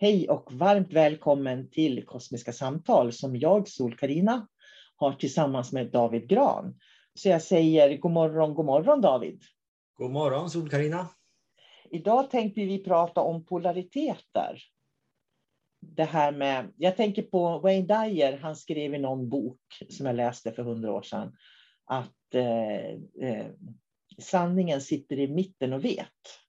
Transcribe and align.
Hej 0.00 0.28
och 0.28 0.52
varmt 0.52 0.92
välkommen 0.92 1.70
till 1.70 2.06
Kosmiska 2.06 2.52
samtal 2.52 3.12
som 3.12 3.36
jag, 3.36 3.68
sol 3.68 3.96
karina 3.96 4.48
har 4.96 5.12
tillsammans 5.12 5.72
med 5.72 5.90
David 5.90 6.28
Gran. 6.28 6.80
Så 7.14 7.28
jag 7.28 7.42
säger 7.42 7.96
god 7.96 8.12
morgon, 8.12 8.54
god 8.54 8.66
morgon 8.66 9.00
David. 9.00 9.42
God 9.94 10.10
morgon 10.10 10.50
sol 10.50 10.70
karina 10.70 11.08
Idag 11.90 12.30
tänkte 12.30 12.60
vi 12.60 12.84
prata 12.84 13.20
om 13.20 13.44
polariteter. 13.44 14.62
Det 15.80 16.04
här 16.04 16.32
med, 16.32 16.72
jag 16.76 16.96
tänker 16.96 17.22
på 17.22 17.58
Wayne 17.58 17.86
Dyer, 17.86 18.38
han 18.38 18.56
skrev 18.56 18.94
i 18.94 18.98
någon 18.98 19.28
bok 19.28 19.60
som 19.88 20.06
jag 20.06 20.16
läste 20.16 20.52
för 20.52 20.62
hundra 20.62 20.92
år 20.92 21.02
sedan 21.02 21.36
att 21.84 22.34
eh, 22.34 22.90
eh, 23.28 23.46
sanningen 24.18 24.80
sitter 24.80 25.18
i 25.18 25.28
mitten 25.28 25.72
och 25.72 25.84
vet. 25.84 26.47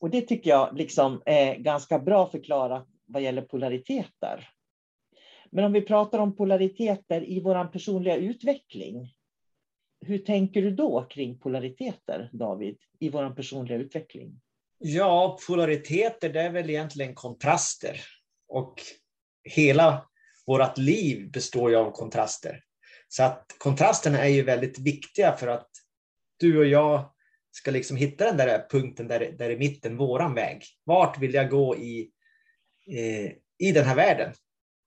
Och 0.00 0.10
det 0.10 0.20
tycker 0.20 0.50
jag 0.50 0.76
liksom 0.76 1.22
är 1.26 1.54
ganska 1.54 1.98
bra 1.98 2.30
förklarat 2.30 2.88
vad 3.06 3.22
gäller 3.22 3.42
polariteter. 3.42 4.48
Men 5.50 5.64
om 5.64 5.72
vi 5.72 5.80
pratar 5.80 6.18
om 6.18 6.36
polariteter 6.36 7.30
i 7.30 7.40
vår 7.40 7.64
personliga 7.64 8.16
utveckling. 8.16 9.14
Hur 10.00 10.18
tänker 10.18 10.62
du 10.62 10.70
då 10.70 11.06
kring 11.10 11.38
polariteter, 11.38 12.30
David, 12.32 12.78
i 12.98 13.08
vår 13.08 13.30
personliga 13.30 13.78
utveckling? 13.78 14.40
Ja, 14.78 15.38
polariteter 15.46 16.28
det 16.28 16.40
är 16.40 16.50
väl 16.50 16.70
egentligen 16.70 17.14
kontraster. 17.14 18.00
Och 18.48 18.74
hela 19.44 20.06
vårt 20.46 20.78
liv 20.78 21.30
består 21.30 21.70
ju 21.70 21.76
av 21.76 21.90
kontraster. 21.90 22.60
Så 23.08 23.22
att 23.22 23.56
kontrasterna 23.58 24.18
är 24.18 24.28
ju 24.28 24.42
väldigt 24.42 24.78
viktiga 24.78 25.32
för 25.32 25.48
att 25.48 25.70
du 26.36 26.58
och 26.58 26.66
jag 26.66 27.13
ska 27.56 27.70
liksom 27.70 27.96
hitta 27.96 28.24
den 28.24 28.36
där 28.36 28.66
punkten 28.70 29.08
där, 29.08 29.34
där 29.38 29.50
i 29.50 29.58
mitten, 29.58 29.96
våran 29.96 30.34
väg. 30.34 30.64
Vart 30.84 31.18
vill 31.18 31.34
jag 31.34 31.50
gå 31.50 31.76
i, 31.76 32.10
eh, 32.86 33.32
i 33.58 33.72
den 33.74 33.84
här 33.84 33.94
världen? 33.94 34.32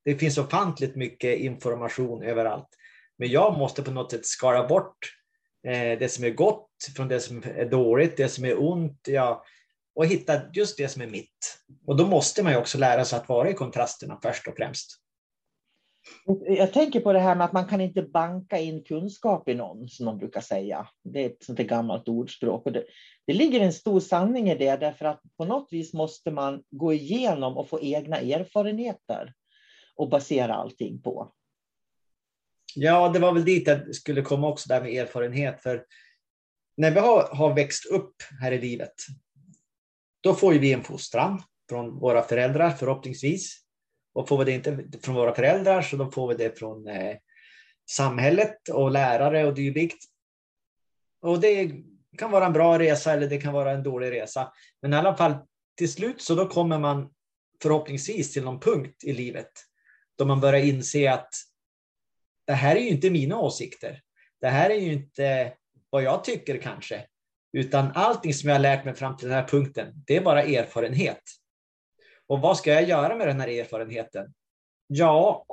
Det 0.05 0.15
finns 0.15 0.37
ofantligt 0.37 0.95
mycket 0.95 1.39
information 1.39 2.23
överallt. 2.23 2.69
Men 3.17 3.29
jag 3.29 3.57
måste 3.57 3.83
på 3.83 3.91
något 3.91 4.11
sätt 4.11 4.25
skala 4.25 4.67
bort 4.67 4.97
eh, 5.67 5.99
det 5.99 6.11
som 6.11 6.23
är 6.23 6.29
gott 6.29 6.69
från 6.95 7.07
det 7.07 7.19
som 7.19 7.43
är 7.55 7.65
dåligt, 7.65 8.17
det 8.17 8.29
som 8.29 8.45
är 8.45 8.61
ont. 8.61 9.01
Ja, 9.07 9.45
och 9.95 10.05
hitta 10.05 10.41
just 10.53 10.77
det 10.77 10.87
som 10.87 11.01
är 11.01 11.07
mitt. 11.07 11.59
Och 11.85 11.97
då 11.97 12.07
måste 12.07 12.43
man 12.43 12.51
ju 12.51 12.57
också 12.57 12.77
lära 12.77 13.05
sig 13.05 13.19
att 13.19 13.29
vara 13.29 13.49
i 13.49 13.53
kontrasterna 13.53 14.19
först 14.23 14.47
och 14.47 14.55
främst. 14.57 15.06
Jag 16.47 16.73
tänker 16.73 16.99
på 16.99 17.13
det 17.13 17.19
här 17.19 17.35
med 17.35 17.45
att 17.45 17.53
man 17.53 17.67
kan 17.67 17.81
inte 17.81 18.01
banka 18.01 18.59
in 18.59 18.83
kunskap 18.83 19.49
i 19.49 19.53
någon, 19.53 19.89
som 19.89 20.05
de 20.05 20.17
brukar 20.17 20.41
säga. 20.41 20.87
Det 21.03 21.25
är 21.25 21.29
ett 21.29 21.43
sånt 21.43 21.59
gammalt 21.59 22.07
ordspråk. 22.07 22.65
Och 22.65 22.71
det, 22.71 22.85
det 23.27 23.33
ligger 23.33 23.59
en 23.59 23.73
stor 23.73 23.99
sanning 23.99 24.49
i 24.49 24.57
det, 24.57 24.75
därför 24.75 25.05
att 25.05 25.21
på 25.37 25.45
något 25.45 25.67
vis 25.71 25.93
måste 25.93 26.31
man 26.31 26.63
gå 26.69 26.93
igenom 26.93 27.57
och 27.57 27.69
få 27.69 27.81
egna 27.81 28.17
erfarenheter 28.17 29.33
och 29.95 30.09
basera 30.09 30.55
allting 30.55 31.01
på. 31.01 31.31
Ja, 32.75 33.09
det 33.09 33.19
var 33.19 33.33
väl 33.33 33.45
dit 33.45 33.67
jag 33.67 33.95
skulle 33.95 34.21
komma 34.21 34.47
också, 34.47 34.69
där 34.69 34.81
med 34.81 34.93
erfarenhet. 34.93 35.61
För 35.61 35.85
när 36.77 36.91
vi 36.91 36.99
har, 36.99 37.35
har 37.35 37.55
växt 37.55 37.85
upp 37.85 38.15
här 38.41 38.51
i 38.51 38.61
livet, 38.61 38.93
då 40.21 40.33
får 40.33 40.53
vi 40.53 40.73
en 40.73 40.83
fostran 40.83 41.41
från 41.69 41.99
våra 41.99 42.21
föräldrar 42.21 42.69
förhoppningsvis. 42.69 43.66
Och 44.17 44.27
får 44.27 44.37
vi 44.37 44.45
det 44.45 44.51
inte 44.51 44.99
från 45.03 45.15
våra 45.15 45.35
föräldrar 45.35 45.81
så 45.81 45.97
då 45.97 46.11
får 46.11 46.27
vi 46.27 46.35
det 46.35 46.59
från 46.59 46.87
eh, 46.87 47.15
samhället 47.89 48.69
och 48.69 48.91
lärare 48.91 49.45
och 49.45 49.53
dylikt. 49.53 50.03
Och 51.21 51.39
det 51.39 51.71
kan 52.17 52.31
vara 52.31 52.45
en 52.45 52.53
bra 52.53 52.79
resa 52.79 53.13
eller 53.13 53.27
det 53.27 53.41
kan 53.41 53.53
vara 53.53 53.71
en 53.71 53.83
dålig 53.83 54.11
resa. 54.11 54.51
Men 54.81 54.93
i 54.93 54.95
alla 54.95 55.17
fall 55.17 55.35
till 55.77 55.91
slut 55.91 56.21
så 56.21 56.35
då 56.35 56.47
kommer 56.47 56.79
man 56.79 57.09
förhoppningsvis 57.61 58.33
till 58.33 58.43
någon 58.43 58.59
punkt 58.59 59.03
i 59.03 59.13
livet 59.13 59.51
då 60.17 60.25
man 60.25 60.39
börjar 60.39 60.63
inse 60.63 61.13
att 61.13 61.33
det 62.47 62.53
här 62.53 62.75
är 62.75 62.79
ju 62.79 62.89
inte 62.89 63.09
mina 63.09 63.39
åsikter. 63.39 64.01
Det 64.41 64.47
här 64.47 64.69
är 64.69 64.79
ju 64.79 64.93
inte 64.93 65.53
vad 65.89 66.03
jag 66.03 66.23
tycker 66.23 66.57
kanske, 66.57 67.05
utan 67.53 67.91
allting 67.95 68.33
som 68.33 68.49
jag 68.49 68.55
har 68.55 68.61
lärt 68.61 68.85
mig 68.85 68.93
fram 68.93 69.17
till 69.17 69.27
den 69.27 69.37
här 69.37 69.47
punkten, 69.47 70.03
det 70.07 70.15
är 70.15 70.21
bara 70.21 70.43
erfarenhet. 70.43 71.21
Och 72.27 72.39
vad 72.39 72.57
ska 72.57 72.73
jag 72.73 72.83
göra 72.83 73.15
med 73.15 73.27
den 73.27 73.39
här 73.39 73.47
erfarenheten? 73.47 74.33
Ja, 74.87 75.45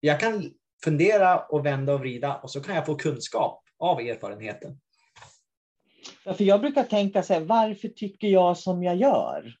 jag 0.00 0.20
kan 0.20 0.52
fundera 0.84 1.38
och 1.38 1.66
vända 1.66 1.94
och 1.94 2.00
vrida 2.00 2.36
och 2.36 2.50
så 2.50 2.62
kan 2.62 2.74
jag 2.74 2.86
få 2.86 2.94
kunskap 2.94 3.62
av 3.78 4.00
erfarenheten. 4.00 4.80
Ja, 6.24 6.34
för 6.34 6.44
jag 6.44 6.60
brukar 6.60 6.84
tänka 6.84 7.22
så 7.22 7.34
här, 7.34 7.40
varför 7.40 7.88
tycker 7.88 8.28
jag 8.28 8.56
som 8.56 8.82
jag 8.82 8.96
gör? 8.96 9.54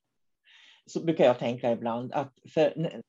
Så 0.86 1.04
brukar 1.04 1.24
jag 1.24 1.38
tänka 1.38 1.72
ibland 1.72 2.12
att 2.12 2.34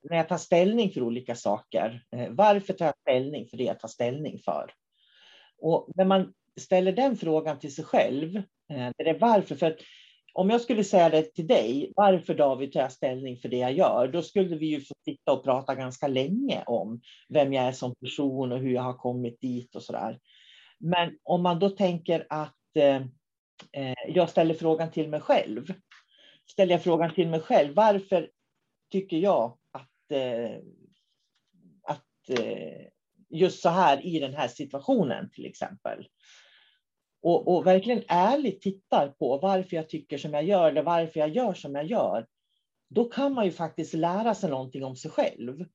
när 0.01 0.17
jag 0.17 0.27
tar 0.27 0.37
ställning 0.37 0.91
för 0.91 1.01
olika 1.01 1.35
saker, 1.35 2.03
eh, 2.15 2.29
varför 2.29 2.73
tar 2.73 2.85
jag 2.85 2.97
ställning 2.97 3.47
för 3.47 3.57
det 3.57 3.63
jag 3.63 3.79
tar 3.79 3.87
ställning 3.87 4.39
för? 4.45 4.73
Och 5.57 5.89
när 5.95 6.05
man 6.05 6.33
ställer 6.59 6.91
den 6.91 7.17
frågan 7.17 7.59
till 7.59 7.75
sig 7.75 7.85
själv, 7.85 8.35
eh, 8.69 8.85
är 8.85 8.93
det 8.97 9.09
är 9.09 9.19
varför, 9.19 9.55
för 9.55 9.65
att 9.65 9.77
om 10.33 10.49
jag 10.49 10.61
skulle 10.61 10.83
säga 10.83 11.09
det 11.09 11.21
till 11.21 11.47
dig, 11.47 11.93
varför 11.95 12.33
David 12.33 12.73
tar 12.73 12.79
jag 12.79 12.91
ställning 12.91 13.37
för 13.37 13.49
det 13.49 13.57
jag 13.57 13.73
gör, 13.73 14.07
då 14.07 14.21
skulle 14.21 14.55
vi 14.55 14.65
ju 14.65 14.81
få 14.81 14.93
sitta 15.05 15.31
och 15.31 15.43
prata 15.43 15.75
ganska 15.75 16.07
länge 16.07 16.63
om 16.65 17.01
vem 17.29 17.53
jag 17.53 17.65
är 17.65 17.71
som 17.71 17.95
person 17.95 18.51
och 18.51 18.59
hur 18.59 18.73
jag 18.73 18.81
har 18.81 18.93
kommit 18.93 19.41
dit 19.41 19.75
och 19.75 19.83
sådär. 19.83 20.19
Men 20.79 21.17
om 21.23 21.43
man 21.43 21.59
då 21.59 21.69
tänker 21.69 22.27
att 22.29 22.75
eh, 22.75 23.01
eh, 23.71 23.95
jag 24.07 24.29
ställer 24.29 24.53
frågan 24.53 24.91
till 24.91 25.09
mig 25.09 25.21
själv, 25.21 25.73
ställer 26.51 26.71
jag 26.71 26.83
frågan 26.83 27.13
till 27.13 27.27
mig 27.27 27.39
själv, 27.39 27.75
varför 27.75 28.29
tycker 28.91 29.17
jag 29.17 29.57
att, 29.71 30.11
eh, 30.11 30.57
att 31.83 32.39
eh, 32.39 32.87
just 33.29 33.61
så 33.61 33.69
här 33.69 34.05
i 34.05 34.19
den 34.19 34.33
här 34.33 34.47
situationen 34.47 35.29
till 35.29 35.45
exempel, 35.45 36.07
och, 37.21 37.55
och, 37.55 37.67
verkligen 37.67 38.03
ärligt 38.07 38.61
tittar 38.61 39.07
på 39.07 39.37
varför 39.37 39.75
jag 39.75 39.89
tycker 39.89 40.17
som 40.17 40.33
jag 40.33 40.43
gör 40.43 40.69
eller 40.69 40.83
varför 40.83 41.19
jag 41.19 41.29
gör 41.29 41.53
som 41.53 41.75
jag 41.75 41.85
gör, 41.85 42.25
då 42.89 43.05
kan 43.05 43.33
man 43.33 43.45
ju 43.45 43.51
faktiskt 43.51 43.93
lära 43.93 44.35
sig 44.35 44.49
någonting 44.49 44.83
om 44.83 44.95
sig 44.95 45.11
själv. 45.11 45.65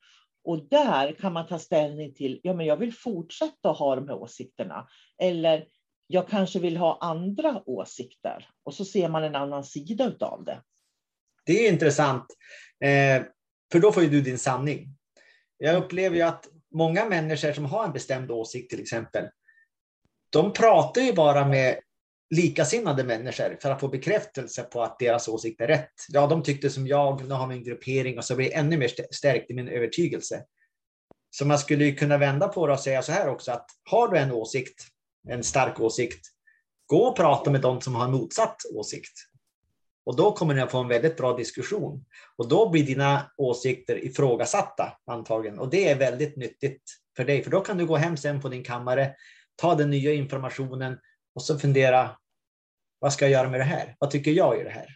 Och 0.45 0.69
där 0.69 1.13
kan 1.13 1.33
man 1.33 1.47
ta 1.47 1.59
ställning 1.59 2.15
till, 2.15 2.41
ja 2.43 2.55
men 2.55 2.67
jag 2.67 2.77
vill 2.77 2.95
fortsätta 2.95 3.69
ha 3.69 3.97
de 3.97 4.09
här 4.09 4.17
åsikterna. 4.17 4.89
Eller 5.23 5.67
jag 6.07 6.29
kanske 6.29 6.59
vill 6.59 6.77
ha 6.77 6.99
andra 7.01 7.63
åsikter. 7.67 8.49
Och 8.65 8.75
så 8.75 8.85
ser 8.85 9.09
man 9.09 9.25
en 9.25 9.37
annan 9.37 9.65
sida 9.65 10.13
av 10.21 10.45
det. 10.45 10.63
Det 11.47 11.67
är 11.67 11.73
intressant, 11.73 12.27
eh, 12.85 13.23
för 13.73 13.81
då 13.81 13.93
får 13.93 14.03
ju 14.03 14.09
du 14.09 14.21
din 14.21 14.39
sanning. 14.39 14.89
Jag 15.59 15.77
upplever 15.85 16.17
ju 16.17 16.23
att 16.23 16.49
många 16.75 17.05
människor 17.05 17.53
som 17.53 17.65
har 17.65 17.85
en 17.85 17.93
bestämd 17.93 18.31
åsikt 18.31 18.71
till 18.71 18.81
exempel, 18.81 19.25
de 20.31 20.53
pratar 20.53 21.01
ju 21.01 21.13
bara 21.13 21.49
med 21.49 21.79
likasinnade 22.35 23.05
människor 23.05 23.59
för 23.63 23.71
att 23.71 23.81
få 23.81 23.89
bekräftelse 23.89 24.63
på 24.63 24.83
att 24.83 24.99
deras 24.99 25.29
åsikt 25.29 25.61
är 25.61 25.67
rätt. 25.67 25.93
Ja, 26.09 26.27
de 26.27 26.43
tyckte 26.43 26.71
som 26.71 26.87
jag, 26.87 27.29
nu 27.29 27.35
har 27.35 27.47
vi 27.47 27.55
en 27.55 27.65
gruppering 27.65 28.19
och 28.19 28.25
så 28.25 28.37
blir 28.37 28.51
jag 28.51 28.59
ännu 28.59 28.77
mer 28.77 28.91
stärkt 29.15 29.51
i 29.51 29.55
min 29.55 29.69
övertygelse. 29.69 30.45
Så 31.31 31.45
man 31.45 31.59
skulle 31.59 31.93
kunna 31.93 32.19
vända 32.19 32.49
på 32.49 32.67
det 32.67 32.73
och 32.73 32.81
säga 32.81 33.03
så 33.03 33.13
här 33.13 33.29
också 33.29 33.53
att 33.53 33.67
har 33.91 34.09
du 34.09 34.19
en 34.19 34.33
åsikt, 34.33 34.83
en 35.29 35.45
stark 35.45 35.81
åsikt, 35.81 36.27
gå 36.87 37.03
och 37.03 37.17
prata 37.17 37.51
med 37.51 37.61
de 37.61 37.81
som 37.81 37.95
har 37.95 38.05
en 38.05 38.13
motsatt 38.13 38.57
åsikt. 38.75 39.13
Och 40.05 40.17
då 40.17 40.33
kommer 40.33 40.55
ni 40.55 40.61
att 40.61 40.71
få 40.71 40.79
en 40.79 40.89
väldigt 40.89 41.17
bra 41.17 41.37
diskussion. 41.37 42.05
Och 42.37 42.49
då 42.49 42.69
blir 42.69 42.87
dina 42.87 43.33
åsikter 43.37 44.05
ifrågasatta 44.05 44.93
antagligen. 45.07 45.59
Och 45.59 45.71
det 45.71 45.89
är 45.89 45.99
väldigt 45.99 46.37
nyttigt 46.37 46.83
för 47.17 47.25
dig, 47.25 47.43
för 47.43 47.51
då 47.51 47.61
kan 47.61 47.79
du 47.79 47.87
gå 47.87 47.97
hem 47.97 48.17
sen 48.17 48.41
på 48.41 48.49
din 48.49 48.65
kammare 48.65 49.15
ta 49.57 49.75
den 49.75 49.91
nya 49.91 50.13
informationen 50.13 50.99
och 51.35 51.43
så 51.43 51.59
fundera, 51.59 52.11
vad 52.99 53.13
ska 53.13 53.25
jag 53.25 53.33
göra 53.33 53.51
med 53.51 53.61
det 53.61 53.65
här? 53.65 53.97
Vad 53.99 54.11
tycker 54.11 54.31
jag 54.31 54.61
i 54.61 54.65
det 54.65 54.71
här? 54.71 54.87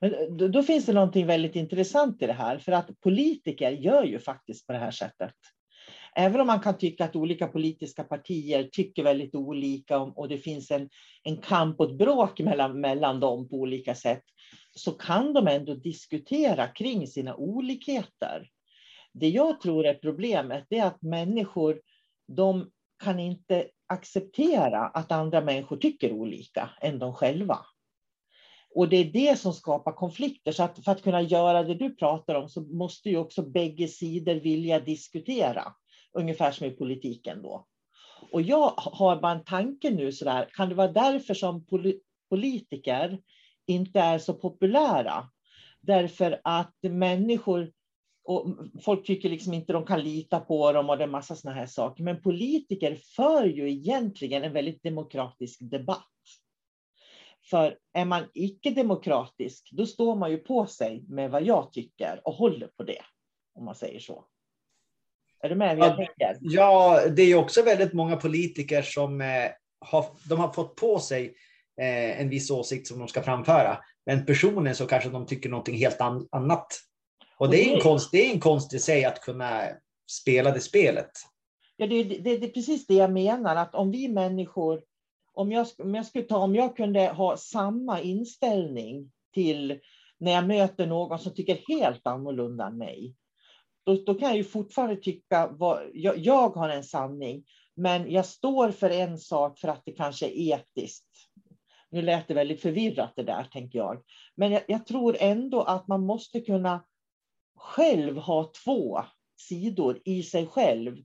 Men 0.00 0.36
då, 0.36 0.48
då 0.48 0.62
finns 0.62 0.86
det 0.86 0.92
någonting 0.92 1.26
väldigt 1.26 1.56
intressant 1.56 2.22
i 2.22 2.26
det 2.26 2.32
här, 2.32 2.58
för 2.58 2.72
att 2.72 3.00
politiker 3.00 3.70
gör 3.70 4.04
ju 4.04 4.18
faktiskt 4.18 4.66
på 4.66 4.72
det 4.72 4.78
här 4.78 4.90
sättet. 4.90 5.34
Även 6.16 6.40
om 6.40 6.46
man 6.46 6.60
kan 6.60 6.78
tycka 6.78 7.04
att 7.04 7.16
olika 7.16 7.46
politiska 7.46 8.04
partier 8.04 8.68
tycker 8.72 9.02
väldigt 9.02 9.34
olika 9.34 9.98
och 9.98 10.28
det 10.28 10.38
finns 10.38 10.70
en, 10.70 10.88
en 11.22 11.36
kamp 11.36 11.80
och 11.80 11.90
ett 11.90 11.98
bråk 11.98 12.40
mellan, 12.40 12.80
mellan 12.80 13.20
dem 13.20 13.48
på 13.48 13.56
olika 13.56 13.94
sätt, 13.94 14.22
så 14.72 14.92
kan 14.92 15.32
de 15.32 15.48
ändå 15.48 15.74
diskutera 15.74 16.66
kring 16.66 17.06
sina 17.06 17.36
olikheter. 17.36 18.48
Det 19.12 19.28
jag 19.28 19.60
tror 19.60 19.86
är 19.86 19.94
problemet 19.94 20.64
är 20.70 20.84
att 20.84 21.02
människor 21.02 21.80
de 22.28 22.70
kan 22.98 23.20
inte 23.20 23.68
acceptera 23.86 24.86
att 24.86 25.12
andra 25.12 25.40
människor 25.40 25.76
tycker 25.76 26.12
olika 26.12 26.70
än 26.80 26.98
de 26.98 27.14
själva. 27.14 27.58
Och 28.74 28.88
det 28.88 28.96
är 28.96 29.04
det 29.04 29.38
som 29.38 29.52
skapar 29.52 29.92
konflikter. 29.92 30.52
Så 30.52 30.62
att 30.62 30.84
för 30.84 30.92
att 30.92 31.02
kunna 31.02 31.22
göra 31.22 31.62
det 31.62 31.74
du 31.74 31.94
pratar 31.94 32.34
om 32.34 32.48
så 32.48 32.60
måste 32.60 33.10
ju 33.10 33.16
också 33.16 33.42
bägge 33.42 33.88
sidor 33.88 34.34
vilja 34.34 34.80
diskutera. 34.80 35.72
Ungefär 36.12 36.52
som 36.52 36.66
i 36.66 36.70
politiken 36.70 37.42
då. 37.42 37.66
Och 38.32 38.42
jag 38.42 38.72
har 38.76 39.16
bara 39.16 39.32
en 39.32 39.44
tanke 39.44 39.90
nu 39.90 40.12
sådär, 40.12 40.48
kan 40.52 40.68
det 40.68 40.74
vara 40.74 40.92
därför 40.92 41.34
som 41.34 41.66
politiker 42.30 43.20
inte 43.66 44.00
är 44.00 44.18
så 44.18 44.34
populära? 44.34 45.30
Därför 45.80 46.40
att 46.44 46.74
människor 46.82 47.72
och 48.26 48.56
folk 48.84 49.06
tycker 49.06 49.28
liksom 49.28 49.52
inte 49.52 49.72
de 49.72 49.86
kan 49.86 50.00
lita 50.00 50.40
på 50.40 50.72
dem 50.72 50.90
och 50.90 50.98
det 50.98 51.04
är 51.04 51.08
massa 51.08 51.36
såna 51.36 51.54
här 51.54 51.66
saker. 51.66 52.02
Men 52.02 52.22
politiker 52.22 52.98
för 53.16 53.44
ju 53.44 53.70
egentligen 53.70 54.44
en 54.44 54.52
väldigt 54.52 54.82
demokratisk 54.82 55.58
debatt. 55.60 56.08
För 57.50 57.78
är 57.92 58.04
man 58.04 58.24
icke-demokratisk, 58.34 59.68
då 59.72 59.86
står 59.86 60.16
man 60.16 60.30
ju 60.30 60.38
på 60.38 60.66
sig 60.66 61.04
med 61.08 61.30
vad 61.30 61.42
jag 61.42 61.72
tycker 61.72 62.20
och 62.24 62.34
håller 62.34 62.66
på 62.66 62.82
det, 62.82 63.02
om 63.54 63.64
man 63.64 63.74
säger 63.74 64.00
så. 64.00 64.24
Är 65.40 65.48
du 65.48 65.54
med 65.54 65.76
vad 65.76 65.88
jag 65.88 65.96
tänker? 65.96 66.38
Ja, 66.40 67.00
det 67.16 67.22
är 67.22 67.36
också 67.36 67.62
väldigt 67.62 67.92
många 67.92 68.16
politiker 68.16 68.82
som 68.82 69.20
eh, 69.20 69.50
har, 69.78 70.04
de 70.28 70.38
har 70.38 70.52
fått 70.52 70.76
på 70.76 70.98
sig 70.98 71.34
eh, 71.80 72.20
en 72.20 72.28
viss 72.28 72.50
åsikt 72.50 72.86
som 72.86 72.98
de 72.98 73.08
ska 73.08 73.22
framföra. 73.22 73.78
Men 74.06 74.26
personligen 74.26 74.76
så 74.76 74.86
kanske 74.86 75.10
de 75.10 75.26
tycker 75.26 75.48
någonting 75.48 75.76
helt 75.76 76.00
an, 76.00 76.28
annat. 76.30 76.66
Och 77.38 77.50
det 77.50 77.70
är, 77.70 77.74
en 77.74 77.80
konst, 77.80 78.12
det 78.12 78.26
är 78.26 78.34
en 78.34 78.40
konst 78.40 78.74
i 78.74 78.78
sig 78.78 79.04
att 79.04 79.20
kunna 79.20 79.62
spela 80.10 80.50
det 80.50 80.60
spelet. 80.60 81.10
Ja, 81.76 81.86
det, 81.86 82.04
det, 82.04 82.18
det 82.18 82.46
är 82.46 82.50
precis 82.50 82.86
det 82.86 82.94
jag 82.94 83.12
menar, 83.12 83.56
att 83.56 83.74
om 83.74 83.90
vi 83.90 84.08
människor, 84.08 84.82
om 85.32 85.52
jag, 85.52 85.66
om 85.78 85.94
jag 85.94 86.06
skulle 86.06 86.24
ta, 86.24 86.38
om 86.38 86.54
jag 86.54 86.76
kunde 86.76 87.08
ha 87.08 87.36
samma 87.36 88.00
inställning 88.00 89.12
till 89.34 89.80
när 90.18 90.32
jag 90.32 90.46
möter 90.46 90.86
någon 90.86 91.18
som 91.18 91.34
tycker 91.34 91.58
helt 91.68 92.06
annorlunda 92.06 92.66
än 92.66 92.78
mig, 92.78 93.14
då, 93.84 93.94
då 93.94 94.14
kan 94.14 94.28
jag 94.28 94.36
ju 94.36 94.44
fortfarande 94.44 94.96
tycka, 94.96 95.48
vad, 95.52 95.82
jag, 95.94 96.18
jag 96.18 96.48
har 96.56 96.68
en 96.68 96.84
sanning, 96.84 97.44
men 97.74 98.10
jag 98.10 98.26
står 98.26 98.70
för 98.70 98.90
en 98.90 99.18
sak 99.18 99.58
för 99.58 99.68
att 99.68 99.82
det 99.84 99.92
kanske 99.92 100.26
är 100.26 100.54
etiskt. 100.54 101.06
Nu 101.90 102.02
lät 102.02 102.28
det 102.28 102.34
väldigt 102.34 102.62
förvirrat 102.62 103.12
det 103.16 103.22
där, 103.22 103.44
tänker 103.52 103.78
jag. 103.78 104.02
Men 104.34 104.52
jag, 104.52 104.62
jag 104.68 104.86
tror 104.86 105.16
ändå 105.20 105.62
att 105.62 105.88
man 105.88 106.06
måste 106.06 106.40
kunna 106.40 106.84
själv 107.66 108.16
ha 108.16 108.52
två 108.64 109.04
sidor 109.36 110.00
i 110.04 110.22
sig 110.22 110.46
själv 110.46 110.96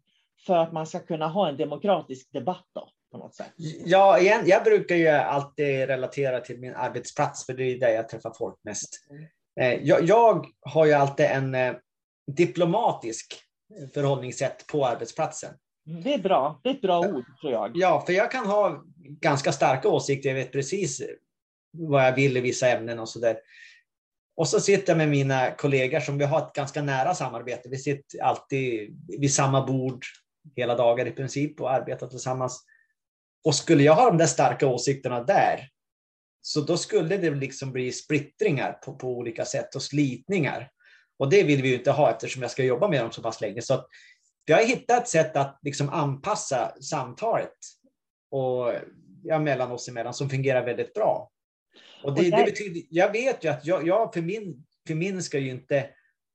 för 0.46 0.58
att 0.58 0.74
man 0.74 0.88
ska 0.88 1.00
kunna 1.00 1.27
ha 1.27 1.50
en 1.50 1.58
demokratisk 1.58 2.32
debatt 2.34 2.68
då, 2.75 2.89
på 3.12 3.18
något 3.18 3.36
sätt? 3.36 3.53
Ja, 3.86 4.20
igen, 4.20 4.41
jag 4.46 4.63
brukar 4.63 4.96
ju 4.96 5.08
alltid 5.08 5.88
relatera 5.88 6.39
till 6.39 6.60
min 6.60 6.75
arbetsplats, 6.75 7.46
för 7.46 7.53
det 7.53 7.63
är 7.63 7.80
där 7.80 7.89
jag 7.89 8.10
träffar 8.10 8.34
folk 8.38 8.60
mest. 8.63 8.89
Mm. 9.10 9.86
Jag, 9.86 10.03
jag, 10.03 10.46
har 10.62 10.86
ju 10.86 10.94
alltid 10.94 11.25
en 11.25 11.56
eh, 11.56 11.74
diplomatisk 12.32 13.36
förhållningssätt 13.94 14.68
på 14.68 14.86
arbetsplatsen. 14.86 15.53
Mm, 15.88 16.03
det 16.03 16.13
är 16.13 16.20
bra. 16.20 16.60
Det 16.63 16.70
är 16.70 16.74
ett 16.74 16.82
bra 16.82 17.00
ord, 17.00 17.24
tror 17.41 17.53
jag. 17.53 17.72
Ja, 17.75 18.03
för 18.06 18.13
jag 18.13 18.32
kan 18.32 18.46
ha 18.46 18.84
ganska 19.20 19.51
starka 19.51 19.89
åsikter. 19.89 20.30
Jag 20.30 20.36
vet 20.36 20.51
precis 20.51 21.01
vad 21.72 22.06
jag 22.06 22.15
vill 22.15 22.38
i 22.38 22.41
vissa 22.41 22.70
ämnen 22.70 23.00
och 23.00 23.10
så 23.10 23.20
där. 23.20 23.38
Och 24.41 24.48
så 24.48 24.60
sitter 24.60 24.91
jag 24.93 24.98
med 24.98 25.10
mina 25.10 25.51
kollegor 25.51 26.00
som 26.00 26.17
vi 26.17 26.25
har 26.25 26.39
ett 26.39 26.53
ganska 26.53 26.81
nära 26.81 27.15
samarbete. 27.15 27.69
Vi 27.69 27.77
sitter 27.77 28.24
alltid 28.24 28.98
vid 29.19 29.33
samma 29.33 29.65
bord 29.65 30.05
hela 30.55 30.75
dagar 30.75 31.05
i 31.05 31.12
princip 31.12 31.62
och 31.62 31.71
arbetar 31.71 32.07
tillsammans. 32.07 32.63
Och 33.45 33.55
skulle 33.55 33.83
jag 33.83 33.95
ha 33.95 34.05
de 34.05 34.17
där 34.17 34.25
starka 34.25 34.67
åsikterna 34.67 35.24
där, 35.24 35.67
så 36.41 36.62
då 36.62 36.77
skulle 36.77 37.17
det 37.17 37.29
liksom 37.29 37.71
bli 37.71 37.91
splittringar 37.91 38.74
på, 38.74 38.95
på 38.95 39.07
olika 39.07 39.45
sätt 39.45 39.75
och 39.75 39.83
slitningar. 39.83 40.69
Och 41.19 41.29
det 41.29 41.43
vill 41.43 41.62
vi 41.62 41.69
ju 41.69 41.75
inte 41.75 41.91
ha 41.91 42.12
eftersom 42.12 42.41
jag 42.41 42.51
ska 42.51 42.63
jobba 42.63 42.88
med 42.88 43.01
dem 43.01 43.12
så 43.12 43.21
pass 43.21 43.41
länge. 43.41 43.62
Så 43.62 43.86
vi 44.45 44.53
har 44.53 44.63
hittat 44.63 45.01
ett 45.01 45.10
sätt 45.10 45.36
att 45.36 45.60
liksom 45.62 45.89
anpassa 45.89 46.81
samtalet 46.81 47.57
och, 48.31 48.74
ja, 49.24 49.39
mellan 49.39 49.71
oss 49.71 49.88
emellan 49.88 50.13
som 50.13 50.29
fungerar 50.29 50.65
väldigt 50.65 50.93
bra. 50.93 51.31
Och 52.04 52.16
det, 52.16 52.30
det 52.30 52.44
betyder, 52.44 52.82
jag 52.90 53.12
vet 53.12 53.44
ju 53.44 53.50
att 53.50 53.66
jag, 53.66 53.88
jag 53.88 54.13
för 54.13 54.22
min 54.22 54.66
förminskar 54.88 55.40
ju 55.40 55.50
inte 55.50 55.90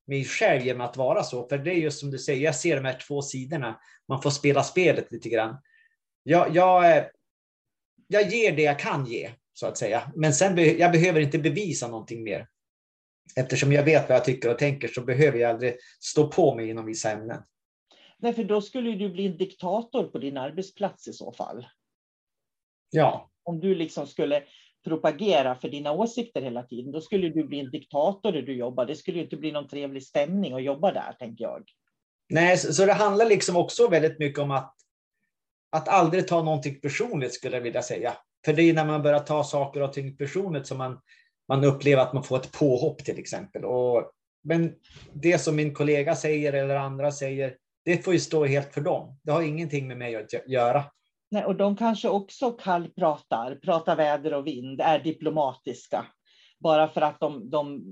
mig 0.07 0.25
själv 0.25 0.67
genom 0.67 0.81
att 0.81 0.97
vara 0.97 1.23
så. 1.23 1.49
För 1.49 1.59
det 1.59 1.71
är 1.71 1.75
just 1.75 2.01
som 2.01 2.11
du 2.11 2.19
säger, 2.19 2.45
jag 2.45 2.55
ser 2.55 2.77
de 2.77 2.85
här 2.85 2.99
två 3.07 3.23
sidorna. 3.23 3.81
Man 4.09 4.23
får 4.23 4.31
spela 4.31 4.63
spelet 4.63 5.13
lite 5.13 5.29
grann. 5.29 5.57
Jag, 6.23 6.57
jag, 6.57 7.05
jag 8.07 8.29
ger 8.29 8.57
det 8.57 8.63
jag 8.63 8.79
kan 8.79 9.07
ge, 9.07 9.31
så 9.53 9.67
att 9.67 9.79
säga. 9.79 10.13
Men 10.15 10.35
sen 10.35 10.79
jag 10.79 10.93
behöver 10.93 11.21
inte 11.21 11.39
bevisa 11.39 11.89
någonting 11.89 12.23
mer. 12.23 12.49
Eftersom 13.37 13.73
jag 13.73 13.83
vet 13.83 14.09
vad 14.09 14.17
jag 14.17 14.25
tycker 14.25 14.51
och 14.51 14.59
tänker 14.59 14.89
så 14.89 15.01
behöver 15.01 15.39
jag 15.39 15.51
aldrig 15.51 15.77
stå 16.01 16.29
på 16.29 16.55
mig 16.55 16.71
inom 16.71 16.87
vissa 16.87 17.11
ämnen. 17.11 17.43
Nej, 18.19 18.33
för 18.33 18.45
då 18.45 18.61
skulle 18.61 18.93
du 18.93 19.09
bli 19.09 19.27
en 19.27 19.37
diktator 19.37 20.05
på 20.05 20.19
din 20.19 20.37
arbetsplats 20.37 21.09
i 21.09 21.13
så 21.13 21.33
fall. 21.33 21.67
Ja. 22.91 23.31
Om 23.43 23.61
du 23.61 23.75
liksom 23.75 24.07
skulle 24.07 24.43
propagera 24.87 25.55
för 25.55 25.69
dina 25.69 25.93
åsikter 25.93 26.43
hela 26.43 26.63
tiden, 26.63 26.93
då 26.93 27.01
skulle 27.01 27.29
du 27.29 27.45
bli 27.45 27.61
en 27.61 27.71
diktator 27.71 28.33
där 28.33 28.43
du 28.43 28.57
jobbar. 28.57 28.87
Det 28.87 28.97
skulle 28.97 29.21
inte 29.21 29.37
bli 29.37 29.53
någon 29.53 29.69
trevlig 29.69 30.03
stämning 30.03 30.53
att 30.53 30.63
jobba 30.63 30.93
där, 30.93 31.13
tänker 31.19 31.45
jag. 31.45 31.65
Nej, 32.29 32.59
så, 32.59 32.73
så 32.73 32.87
det 32.87 32.93
handlar 32.93 33.27
liksom 33.27 33.57
också 33.57 33.89
väldigt 33.89 34.19
mycket 34.19 34.39
om 34.39 34.51
att, 34.51 34.75
att 35.73 35.89
aldrig 35.89 36.29
ta 36.29 36.43
någonting 36.43 36.81
personligt, 36.81 37.35
skulle 37.35 37.57
jag 37.57 37.63
vilja 37.63 37.83
säga. 37.83 38.17
För 38.45 38.53
det 38.53 38.63
är 38.63 38.75
när 38.75 38.87
man 38.87 39.03
börjar 39.03 39.21
ta 39.21 39.45
saker 39.45 39.83
och 39.83 39.93
ting 39.93 40.17
personligt 40.17 40.67
som 40.67 40.79
man, 40.79 41.01
man 41.49 41.65
upplever 41.65 42.03
att 42.03 42.13
man 42.13 42.25
får 42.25 42.37
ett 42.37 42.53
påhopp 42.53 43.05
till 43.05 43.19
exempel. 43.19 43.65
Och, 43.65 44.11
men 44.45 44.75
det 45.13 45.39
som 45.39 45.57
min 45.57 45.75
kollega 45.75 46.15
säger 46.15 46.53
eller 46.53 46.77
andra 46.77 47.13
säger, 47.13 47.57
det 47.85 48.05
får 48.05 48.13
ju 48.13 48.21
stå 48.21 48.45
helt 48.45 48.75
för 48.75 48.81
dem. 48.81 49.19
Det 49.23 49.33
har 49.33 49.43
ingenting 49.43 49.89
med 49.89 49.99
mig 49.99 50.17
att 50.17 50.49
göra. 50.49 50.85
Nej, 51.31 51.45
och 51.45 51.57
de 51.57 51.77
kanske 51.77 52.09
också 52.09 52.51
kallpratar, 52.51 53.55
pratar 53.55 53.97
väder 53.97 54.35
och 54.35 54.47
vind, 54.47 54.81
är 54.81 54.99
diplomatiska. 54.99 56.07
Bara 56.59 56.89
för 56.89 57.01
att 57.01 57.21
de, 57.21 57.51
de 57.51 57.85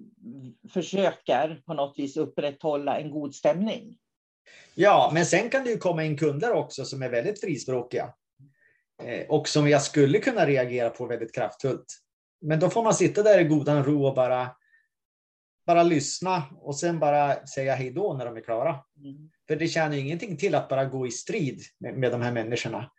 försöker 0.73 1.63
på 1.67 1.75
något 1.75 1.99
vis 1.99 2.17
upprätthålla 2.17 2.99
en 2.99 3.11
god 3.11 3.35
stämning. 3.35 3.97
Ja, 4.75 5.11
men 5.15 5.27
sen 5.27 5.51
kan 5.51 5.65
det 5.65 5.71
ju 5.71 5.77
komma 5.77 6.05
in 6.05 6.19
kunder 6.19 6.53
också 6.53 6.85
som 6.85 7.03
är 7.03 7.09
väldigt 7.09 7.41
frispråkiga. 7.41 8.15
Eh, 9.03 9.27
och 9.29 9.49
som 9.49 9.69
jag 9.69 9.83
skulle 9.83 10.19
kunna 10.19 10.47
reagera 10.47 10.91
på 10.91 11.07
väldigt 11.07 11.35
kraftfullt. 11.35 11.87
Men 12.41 12.61
då 12.61 12.71
får 12.71 12.83
man 12.83 12.95
sitta 12.95 13.23
där 13.23 13.41
i 13.41 13.45
godan 13.45 13.85
ro 13.85 14.07
och 14.07 14.15
bara, 14.15 14.57
bara 15.67 15.83
lyssna 15.83 16.43
och 16.61 16.77
sen 16.77 16.99
bara 16.99 17.47
säga 17.47 17.75
hej 17.75 17.91
då 17.91 18.15
när 18.15 18.25
de 18.25 18.37
är 18.37 18.41
klara. 18.41 18.71
Mm. 18.71 19.31
För 19.49 19.57
det 19.57 19.69
tjänar 19.69 19.95
ju 19.95 20.01
ingenting 20.01 20.37
till 20.37 20.55
att 20.55 20.69
bara 20.69 20.85
gå 20.85 21.07
i 21.07 21.11
strid 21.11 21.63
med, 21.79 21.99
med 21.99 22.13
de 22.13 22.23
här 22.23 22.33
människorna. 22.33 22.91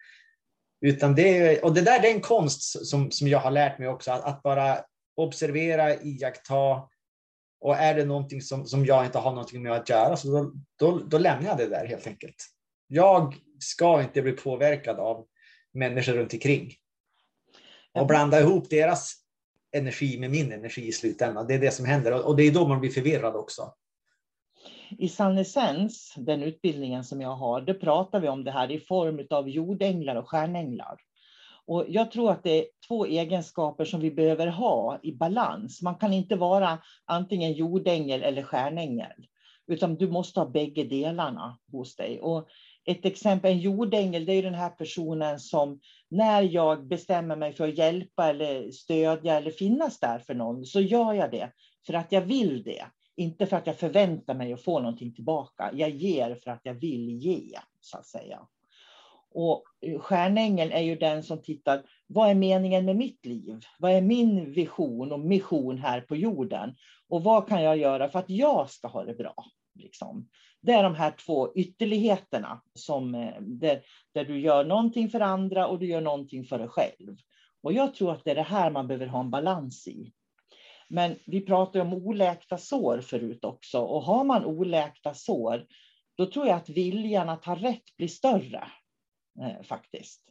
Utan 0.86 1.16
det, 1.16 1.62
och 1.62 1.74
det 1.74 1.82
där 1.82 2.02
det 2.02 2.08
är 2.08 2.14
en 2.14 2.22
konst 2.22 2.88
som, 2.88 3.12
som 3.12 3.28
jag 3.28 3.40
har 3.40 3.52
lärt 3.52 3.80
mig 3.80 3.88
också, 3.88 4.12
att, 4.12 4.24
att 4.24 4.44
bara 4.44 4.78
observera, 5.16 5.96
iaktta. 5.96 6.90
Och 7.62 7.76
är 7.76 7.96
det 7.96 8.06
någonting 8.06 8.42
som, 8.42 8.66
som 8.66 8.86
jag 8.86 9.06
inte 9.06 9.18
har 9.18 9.32
någonting 9.32 9.64
med 9.64 9.72
att 9.72 9.90
göra, 9.90 10.18
så 10.18 10.28
då, 10.28 10.54
då, 10.80 11.00
då 11.00 11.18
lämnar 11.18 11.50
jag 11.50 11.58
det 11.58 11.70
där 11.70 11.86
helt 11.86 12.08
enkelt. 12.08 12.36
Jag 12.88 13.36
ska 13.60 14.02
inte 14.02 14.22
bli 14.22 14.32
påverkad 14.32 15.00
av 15.00 15.26
människor 15.74 16.14
runt 16.14 16.34
omkring. 16.34 16.74
Och 17.94 18.08
blanda 18.08 18.40
ihop 18.40 18.70
deras 18.70 19.14
energi 19.76 20.20
med 20.20 20.32
min 20.32 20.52
energi 20.52 20.88
i 20.88 20.92
slutändan. 20.92 21.48
Det 21.48 21.54
är 21.54 21.60
det 21.60 21.72
som 21.72 21.86
händer 21.86 22.26
och 22.26 22.36
det 22.36 22.44
är 22.44 22.52
då 22.52 22.68
man 22.68 22.80
blir 22.80 22.92
förvirrad 22.92 23.36
också. 23.36 23.74
I 24.98 25.10
Sannesens, 25.10 26.14
den 26.18 26.44
utbildningen 26.44 27.04
som 27.04 27.22
jag 27.22 27.36
har, 27.36 27.62
då 27.62 27.74
pratar 27.74 28.20
vi 28.20 28.28
om 28.28 28.44
det 28.44 28.52
här 28.52 28.72
i 28.72 28.80
form 28.80 29.28
av 29.30 29.50
jordänglar 29.50 30.16
och 30.16 30.30
stjärnänglar. 30.30 30.98
Och 31.66 31.86
jag 31.88 32.12
tror 32.12 32.32
att 32.32 32.44
det 32.44 32.60
är 32.60 32.66
två 32.88 33.06
egenskaper 33.06 33.86
som 33.86 34.00
vi 34.00 34.12
behöver 34.12 34.48
ha 34.48 35.00
i 35.04 35.12
balans. 35.12 35.82
Man 35.82 35.96
kan 35.96 36.14
inte 36.14 36.36
vara 36.36 36.80
antingen 37.06 37.54
jordängel 37.54 38.24
eller 38.24 38.44
stjärnängel, 38.44 39.28
utan 39.68 39.96
du 39.96 40.08
måste 40.08 40.40
ha 40.40 40.48
bägge 40.48 40.84
delarna 40.84 41.58
hos 41.72 41.96
dig. 41.96 42.20
Och 42.22 42.48
ett 42.86 43.06
exempel, 43.06 43.52
en 43.52 43.60
jordängel, 43.60 44.26
det 44.26 44.34
är 44.34 44.44
den 44.44 44.54
här 44.54 44.70
personen 44.70 45.40
som 45.40 45.80
när 46.10 46.42
jag 46.42 46.88
bestämmer 46.88 47.36
mig 47.36 47.54
för 47.54 47.68
att 47.68 47.78
hjälpa 47.78 48.30
eller 48.30 48.72
stödja 48.72 49.38
eller 49.38 49.52
finnas 49.52 50.00
där 50.00 50.20
för 50.20 50.34
någon, 50.34 50.66
så 50.66 50.82
gör 50.82 51.14
jag 51.14 51.32
det 51.32 51.52
för 51.88 51.94
att 51.94 52.12
jag 52.12 52.22
vill 52.22 52.64
det. 52.64 52.86
Inte 53.16 53.46
för 53.46 53.58
att 53.58 53.68
jag 53.68 53.80
förväntar 53.80 54.36
mig 54.36 54.54
att 54.54 54.62
få 54.62 54.80
någonting 54.80 55.14
tillbaka. 55.14 55.72
Jag 55.74 55.90
ger 55.90 56.36
för 56.36 56.52
att 56.52 56.62
jag 56.64 56.74
vill 56.74 57.10
ge, 57.10 57.60
så 57.82 57.98
att 57.98 58.06
säga. 58.06 58.48
Och 59.32 59.64
eh, 59.82 60.00
stjärnängeln 60.00 60.72
är 60.72 60.82
ju 60.82 60.96
den 60.96 61.24
som 61.24 61.42
tittar, 61.42 61.84
vad 62.08 62.30
är 62.30 62.36
meningen 62.36 62.86
med 62.86 62.96
mitt 62.96 63.26
liv? 63.26 63.60
Vad 63.80 63.92
är 63.92 64.02
min 64.02 64.52
vision 64.52 65.12
och 65.12 65.20
mission 65.20 65.78
här 65.78 66.02
på 66.02 66.16
jorden? 66.16 66.76
Och 67.08 67.24
vad 67.24 67.48
kan 67.48 67.64
jag 67.64 67.78
göra 67.78 68.10
för 68.10 68.20
att 68.20 68.30
jag 68.30 68.70
ska 68.70 68.88
ha 68.88 69.04
det 69.04 69.14
bra? 69.14 69.36
Liksom. 69.76 70.30
Det 70.62 70.72
är 70.72 70.84
de 70.84 70.96
här 70.96 71.12
två 71.26 71.54
ytterligheterna 71.56 72.62
som, 72.74 73.16
eh, 73.16 73.42
där, 73.42 73.82
där 74.14 74.26
du 74.26 74.40
gör 74.40 74.66
någonting 74.66 75.10
för 75.10 75.20
andra 75.20 75.68
och 75.68 75.80
du 75.80 75.86
gör 75.86 76.02
någonting 76.02 76.46
för 76.46 76.60
dig 76.60 76.68
själv. 76.68 77.18
Och 77.62 77.74
jag 77.74 77.96
tror 77.96 78.12
att 78.12 78.24
det 78.24 78.32
är 78.32 78.36
det 78.36 78.42
här 78.42 78.72
man 78.72 78.88
behöver 78.88 79.08
ha 79.08 79.20
en 79.20 79.30
balans 79.30 79.88
i. 79.88 80.12
Men 80.90 81.16
vi 81.26 81.42
pratade 81.42 81.82
om 81.82 81.94
oläkta 81.94 82.58
sår 82.58 83.02
förut 83.02 83.46
också. 83.46 83.80
Och 83.80 84.02
har 84.02 84.24
man 84.24 84.46
oläkta 84.46 85.14
sår, 85.14 85.66
då 86.18 86.26
tror 86.26 86.48
jag 86.48 86.56
att 86.56 86.70
viljan 86.70 87.30
att 87.30 87.46
ha 87.46 87.56
rätt 87.56 87.98
blir 87.98 88.08
större. 88.08 88.68
Eh, 89.42 89.64
faktiskt. 89.64 90.22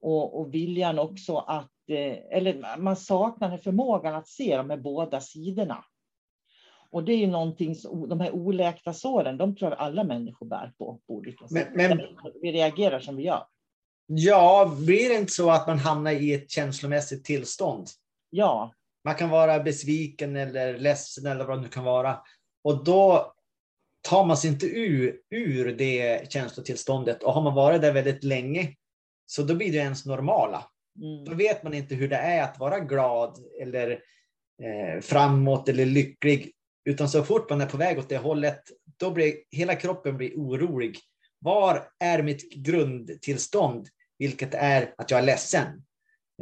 Och, 0.00 0.40
och 0.40 0.54
viljan 0.54 0.98
också 0.98 1.36
att, 1.36 1.72
eh, 1.88 2.36
eller 2.38 2.76
man 2.76 2.96
saknar 2.96 3.56
förmågan 3.56 4.14
att 4.14 4.28
se 4.28 4.56
de 4.56 4.70
här 4.70 4.76
båda 4.76 5.20
sidorna. 5.20 5.84
Och 6.90 7.04
det 7.04 7.12
är 7.12 7.16
ju 7.16 7.26
någonting, 7.26 7.76
de 8.08 8.20
här 8.20 8.30
oläkta 8.30 8.92
såren, 8.92 9.38
de 9.38 9.56
tror 9.56 9.70
jag 9.70 9.80
alla 9.80 10.04
människor 10.04 10.46
bär 10.46 10.72
på, 10.78 11.00
på 11.06 11.14
olika 11.14 11.48
sätt. 11.48 11.68
Men, 11.74 11.88
men, 11.96 12.00
vi 12.42 12.52
reagerar 12.52 13.00
som 13.00 13.16
vi 13.16 13.22
gör. 13.22 13.46
Ja, 14.06 14.76
blir 14.86 15.08
det 15.08 15.14
inte 15.14 15.32
så 15.32 15.50
att 15.50 15.66
man 15.66 15.78
hamnar 15.78 16.10
i 16.10 16.34
ett 16.34 16.50
känslomässigt 16.50 17.24
tillstånd? 17.24 17.86
Ja, 18.30 18.72
man 19.04 19.14
kan 19.14 19.30
vara 19.30 19.60
besviken 19.60 20.36
eller 20.36 20.78
ledsen 20.78 21.26
eller 21.26 21.44
vad 21.44 21.58
det 21.58 21.62
nu 21.62 21.68
kan 21.68 21.84
vara. 21.84 22.18
Och 22.64 22.84
då 22.84 23.34
tar 24.08 24.24
man 24.24 24.36
sig 24.36 24.50
inte 24.50 24.66
ur, 24.66 25.16
ur 25.30 25.72
det 25.76 26.32
känslotillståndet. 26.32 27.22
Och 27.22 27.32
har 27.32 27.42
man 27.42 27.54
varit 27.54 27.80
där 27.80 27.92
väldigt 27.92 28.24
länge, 28.24 28.74
så 29.26 29.42
då 29.42 29.54
blir 29.54 29.72
det 29.72 29.78
ens 29.78 30.06
normala. 30.06 30.64
Mm. 31.02 31.24
Då 31.24 31.34
vet 31.34 31.62
man 31.62 31.74
inte 31.74 31.94
hur 31.94 32.08
det 32.08 32.16
är 32.16 32.42
att 32.42 32.58
vara 32.58 32.80
glad 32.80 33.38
eller 33.62 33.90
eh, 34.62 35.00
framåt 35.00 35.68
eller 35.68 35.86
lycklig. 35.86 36.52
Utan 36.84 37.08
så 37.08 37.24
fort 37.24 37.50
man 37.50 37.60
är 37.60 37.66
på 37.66 37.76
väg 37.76 37.98
åt 37.98 38.08
det 38.08 38.16
hållet, 38.16 38.62
då 38.96 39.10
blir 39.10 39.34
hela 39.50 39.74
kroppen 39.74 40.16
blir 40.16 40.34
orolig. 40.34 40.98
Var 41.38 41.88
är 41.98 42.22
mitt 42.22 42.52
grundtillstånd? 42.52 43.88
Vilket 44.18 44.54
är 44.54 44.94
att 44.98 45.10
jag 45.10 45.20
är 45.20 45.24
ledsen. 45.24 45.66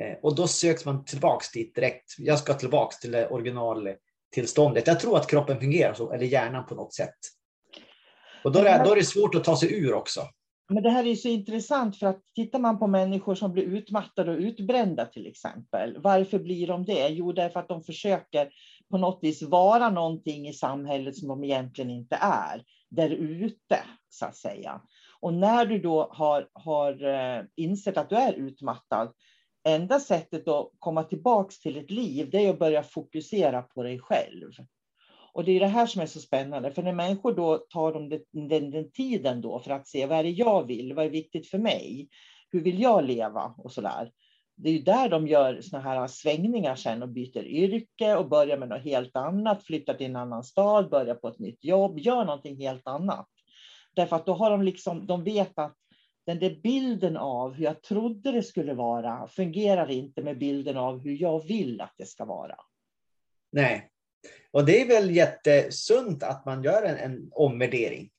Eh, 0.01 0.17
och 0.23 0.35
då 0.35 0.47
söks 0.47 0.85
man 0.85 1.05
tillbaks 1.05 1.53
dit 1.53 1.75
direkt. 1.75 2.15
Jag 2.19 2.39
ska 2.39 2.55
tillbaks 2.55 2.99
till 2.99 3.15
originaltillståndet. 3.15 4.87
Jag 4.87 5.01
tror 5.01 5.17
att 5.17 5.31
kroppen 5.31 5.61
fungerar 5.61 5.95
så, 5.95 6.13
eller 6.13 6.27
hjärnan 6.27 6.67
på 6.67 6.75
något 6.75 6.95
sätt. 6.95 7.19
Och 8.45 8.53
då 8.53 8.59
är, 8.59 8.65
det, 8.65 8.85
då 8.85 8.93
är 8.93 8.97
det 8.97 9.05
svårt 9.05 9.35
att 9.35 9.45
ta 9.45 9.57
sig 9.57 9.81
ur 9.85 9.95
också. 9.95 10.21
Men 10.71 10.83
det 10.83 10.91
här 10.91 11.07
är 11.07 11.15
så 11.15 11.29
intressant 11.29 11.97
för 11.99 12.07
att 12.07 12.23
tittar 12.35 12.59
man 12.59 12.79
på 12.79 12.87
människor 12.87 13.35
som 13.35 13.53
blir 13.53 13.65
utmattade 13.65 14.31
och 14.33 14.39
utbrända 14.39 15.07
till 15.07 15.27
exempel. 15.27 15.97
Varför 15.99 16.39
blir 16.39 16.67
de 16.67 16.85
det? 16.85 17.09
Jo, 17.09 17.33
därför 17.33 17.61
att 17.61 17.69
de 17.69 17.83
försöker 17.83 18.51
på 18.91 18.99
något 18.99 19.19
vis 19.23 19.43
vara 19.43 19.91
någonting 19.91 20.49
i 20.49 20.53
samhället 20.53 21.17
som 21.17 21.29
de 21.29 21.45
egentligen 21.45 21.91
inte 21.91 22.19
är. 22.21 22.63
Där 22.91 23.11
ute, 23.11 23.79
så 24.09 24.27
att 24.27 24.37
säga. 24.37 24.81
Och 25.21 25.35
när 25.35 25.67
du 25.67 25.79
då 25.79 26.09
har, 26.13 26.49
har 26.53 27.05
eh, 27.05 27.45
insett 27.57 27.97
att 27.97 28.11
du 28.11 28.17
är 28.17 28.33
utmattad, 28.33 29.13
enda 29.65 30.01
sättet 30.01 30.49
att 30.49 30.71
komma 30.79 31.03
tillbaka 31.03 31.51
till 31.63 31.77
ett 31.77 31.91
liv, 31.91 32.29
det 32.31 32.47
är 32.47 32.51
att 32.51 32.59
börja 32.59 32.83
fokusera 32.83 33.63
på 33.63 33.83
dig 33.83 33.99
själv. 33.99 34.51
Och 35.33 35.45
det 35.45 35.53
är 35.53 35.61
det 35.61 35.67
här 35.67 35.87
som 35.87 36.03
är 36.03 36.07
så 36.07 36.21
spännande, 36.21 36.71
för 36.71 36.83
när 36.83 36.93
människor 36.93 37.33
då 37.33 37.59
tar 37.59 37.93
de 37.93 38.09
den, 38.09 38.49
den, 38.49 38.71
den, 38.71 38.91
tiden 38.91 39.41
då 39.41 39.59
för 39.59 39.71
att 39.71 39.89
se 39.89 40.07
vad 40.07 40.19
är 40.19 40.23
det 40.23 40.31
jag 40.31 40.67
vill, 40.67 40.95
vad 40.95 41.05
är 41.05 41.11
viktigt 41.11 41.51
för 41.51 41.59
mig, 41.59 42.09
hur 42.51 42.61
vill 42.61 42.81
jag 42.83 43.05
leva 43.05 43.55
och 43.59 43.73
så 43.73 43.81
där. 43.81 44.11
Det 44.57 44.69
är 44.69 44.73
ju 44.73 44.83
där 44.83 45.09
de 45.09 45.29
gör 45.29 45.61
såna 45.61 45.83
här 45.83 46.07
svängningar 46.07 46.75
sen 46.75 47.03
och 47.03 47.09
byter 47.09 47.45
yrke 47.45 48.17
och 48.17 48.29
börjar 48.29 48.59
med 48.59 48.69
något 48.69 48.85
helt 48.85 49.17
annat, 49.17 49.65
flyttar 49.65 49.95
till 49.95 50.07
en 50.07 50.17
annan 50.17 50.45
stad, 50.45 50.91
börjar 50.91 51.15
på 51.15 51.29
ett 51.29 51.39
nytt 51.39 51.65
jobb, 51.65 51.99
gör 51.99 52.25
någonting 52.25 52.57
helt 52.57 52.87
annat. 52.87 53.29
Därför 53.95 54.17
att 54.17 54.27
då 54.27 54.35
har 54.35 54.51
de 54.51 54.63
liksom, 54.63 55.07
de 55.07 55.25
vet 55.25 55.59
att 55.59 55.77
den 56.29 56.39
där 56.39 56.61
bilden 56.63 57.17
av 57.17 57.55
hur 57.55 57.65
jag 57.65 57.83
trodde 57.83 58.33
det 58.33 58.43
skulle 58.43 58.75
vara 58.75 59.29
fungerar 59.29 59.91
inte 59.91 60.23
med 60.23 60.39
bilden 60.39 60.77
av 60.77 60.99
hur 60.99 61.23
jag 61.23 61.47
vill 61.47 61.81
att 61.81 61.95
det 61.97 62.07
ska 62.07 62.25
vara. 62.25 62.57
Nej, 63.53 63.91
och 64.51 64.65
det 64.65 64.83
är 64.83 64.87
väl 64.87 65.17
jättesunt 65.17 66.23
att 66.23 66.45
man 66.45 66.63
gör 66.63 66.83
en, 66.83 66.97
en 66.97 67.31
omvärdering 67.33 68.11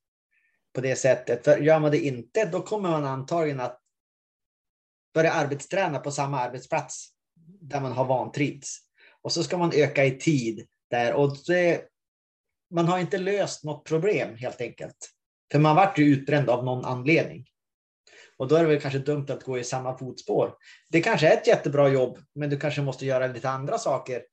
på 0.74 0.82
det 0.82 0.96
sättet. 0.96 1.46
För 1.46 1.58
gör 1.58 1.80
man 1.80 1.92
det 1.92 2.06
inte, 2.06 2.46
då 2.46 2.62
kommer 2.62 2.90
man 2.90 3.06
antagligen 3.06 3.60
att 3.60 3.80
börja 5.14 5.32
arbetsträna 5.32 6.00
på 6.00 6.12
samma 6.12 6.40
arbetsplats 6.40 7.10
där 7.62 7.82
man 7.82 7.92
har 7.92 8.06
vantrivts. 8.06 8.78
Och 9.22 9.32
så 9.32 9.44
ska 9.44 9.58
man 9.58 9.72
öka 9.76 10.06
i 10.06 10.20
tid 10.20 10.68
där. 10.90 11.14
Och 11.14 11.38
det, 11.48 11.86
man 12.74 12.88
har 12.88 13.00
inte 13.00 13.18
löst 13.18 13.64
något 13.64 13.86
problem 13.86 14.36
helt 14.36 14.62
enkelt. 14.62 15.10
För 15.52 15.60
man 15.60 15.76
vart 15.76 16.00
ju 16.00 16.06
utbränd 16.06 16.50
av 16.50 16.66
någon 16.66 16.86
anledning. 16.86 17.46
Och 18.40 18.48
då 18.48 18.56
är 18.56 18.64
det 18.64 18.70
väl 18.70 18.82
kanske 18.82 19.00
dumt 19.00 19.26
att 19.30 19.44
gå 19.44 19.60
i 19.60 19.64
samma 19.64 19.98
fotspår. 19.98 20.54
Det 20.90 21.02
kanske 21.02 21.28
är 21.28 21.38
ett 21.38 21.48
jättebra 21.48 21.90
jobb, 21.90 22.18
men 22.36 22.50
du 22.50 22.60
kanske 22.60 22.82
måste 22.82 23.06
göra 23.06 23.28
lite 23.28 23.50
andra 23.50 23.78
saker 23.78 24.24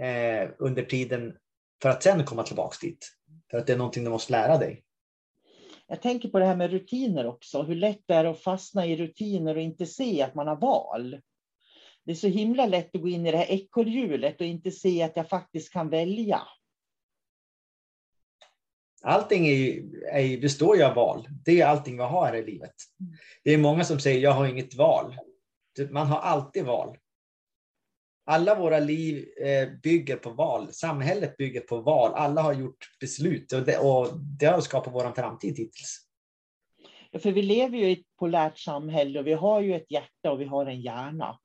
eh, 0.00 0.50
under 0.58 0.82
tiden 0.82 1.36
för 1.82 1.88
att 1.88 2.02
sen 2.02 2.24
komma 2.24 2.42
tillbaka 2.42 2.76
dit. 2.80 3.08
För 3.50 3.58
att 3.58 3.66
det 3.66 3.72
är 3.72 3.76
någonting 3.76 4.04
du 4.04 4.10
måste 4.10 4.32
lära 4.32 4.58
dig. 4.58 4.84
Jag 5.86 6.02
tänker 6.02 6.28
på 6.28 6.38
det 6.38 6.44
här 6.44 6.56
med 6.56 6.70
rutiner 6.70 7.26
också. 7.26 7.62
Hur 7.62 7.74
lätt 7.74 8.02
det 8.06 8.14
är 8.14 8.24
att 8.24 8.42
fastna 8.42 8.86
i 8.86 8.96
rutiner 8.96 9.56
och 9.56 9.62
inte 9.62 9.86
se 9.86 10.22
att 10.22 10.34
man 10.34 10.46
har 10.46 10.56
val. 10.56 11.20
Det 12.04 12.10
är 12.10 12.16
så 12.16 12.28
himla 12.28 12.66
lätt 12.66 12.94
att 12.94 13.02
gå 13.02 13.08
in 13.08 13.26
i 13.26 13.30
det 13.30 13.38
här 13.38 13.50
ekorrhjulet 13.50 14.40
och 14.40 14.46
inte 14.46 14.70
se 14.70 15.02
att 15.02 15.16
jag 15.16 15.28
faktiskt 15.28 15.72
kan 15.72 15.90
välja. 15.90 16.40
Allting 19.04 19.46
är, 19.46 19.82
är, 20.12 20.40
består 20.40 20.76
ju 20.76 20.82
av 20.82 20.94
val. 20.94 21.28
Det 21.44 21.60
är 21.60 21.66
allting 21.66 21.96
vi 21.96 22.02
har 22.02 22.26
här 22.26 22.34
i 22.34 22.46
livet. 22.46 22.74
Det 23.44 23.50
är 23.50 23.58
många 23.58 23.84
som 23.84 24.00
säger 24.00 24.20
jag 24.20 24.32
har 24.32 24.46
inget 24.46 24.74
val. 24.74 25.16
Typ, 25.76 25.90
man 25.90 26.06
har 26.06 26.18
alltid 26.18 26.64
val. 26.64 26.96
Alla 28.26 28.54
våra 28.54 28.78
liv 28.78 29.28
eh, 29.42 29.68
bygger 29.82 30.16
på 30.16 30.30
val. 30.30 30.72
Samhället 30.72 31.36
bygger 31.36 31.60
på 31.60 31.80
val. 31.80 32.14
Alla 32.14 32.42
har 32.42 32.52
gjort 32.52 32.96
beslut 33.00 33.52
och 33.52 33.62
det, 33.62 33.78
och 33.78 34.08
det 34.40 34.46
har 34.46 34.60
skapat 34.60 34.94
vår 34.94 35.12
framtid 35.12 35.58
hittills. 35.58 36.06
Ja, 37.10 37.18
för 37.18 37.32
vi 37.32 37.42
lever 37.42 37.78
ju 37.78 37.88
i 37.88 37.92
ett 37.92 38.16
polärt 38.18 38.58
samhälle 38.58 39.18
och 39.18 39.26
vi 39.26 39.32
har 39.32 39.60
ju 39.60 39.74
ett 39.74 39.90
hjärta 39.90 40.30
och 40.30 40.40
vi 40.40 40.44
har 40.44 40.66
en 40.66 40.80
hjärna. 40.80 41.38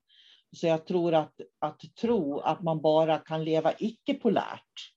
Så 0.56 0.68
jag 0.68 0.88
tror 0.88 1.14
att, 1.14 1.34
att 1.60 1.82
tro 2.02 2.40
att 2.40 2.62
man 2.62 2.82
bara 2.82 3.18
kan 3.18 3.44
leva 3.44 3.74
icke-polärt, 3.80 4.94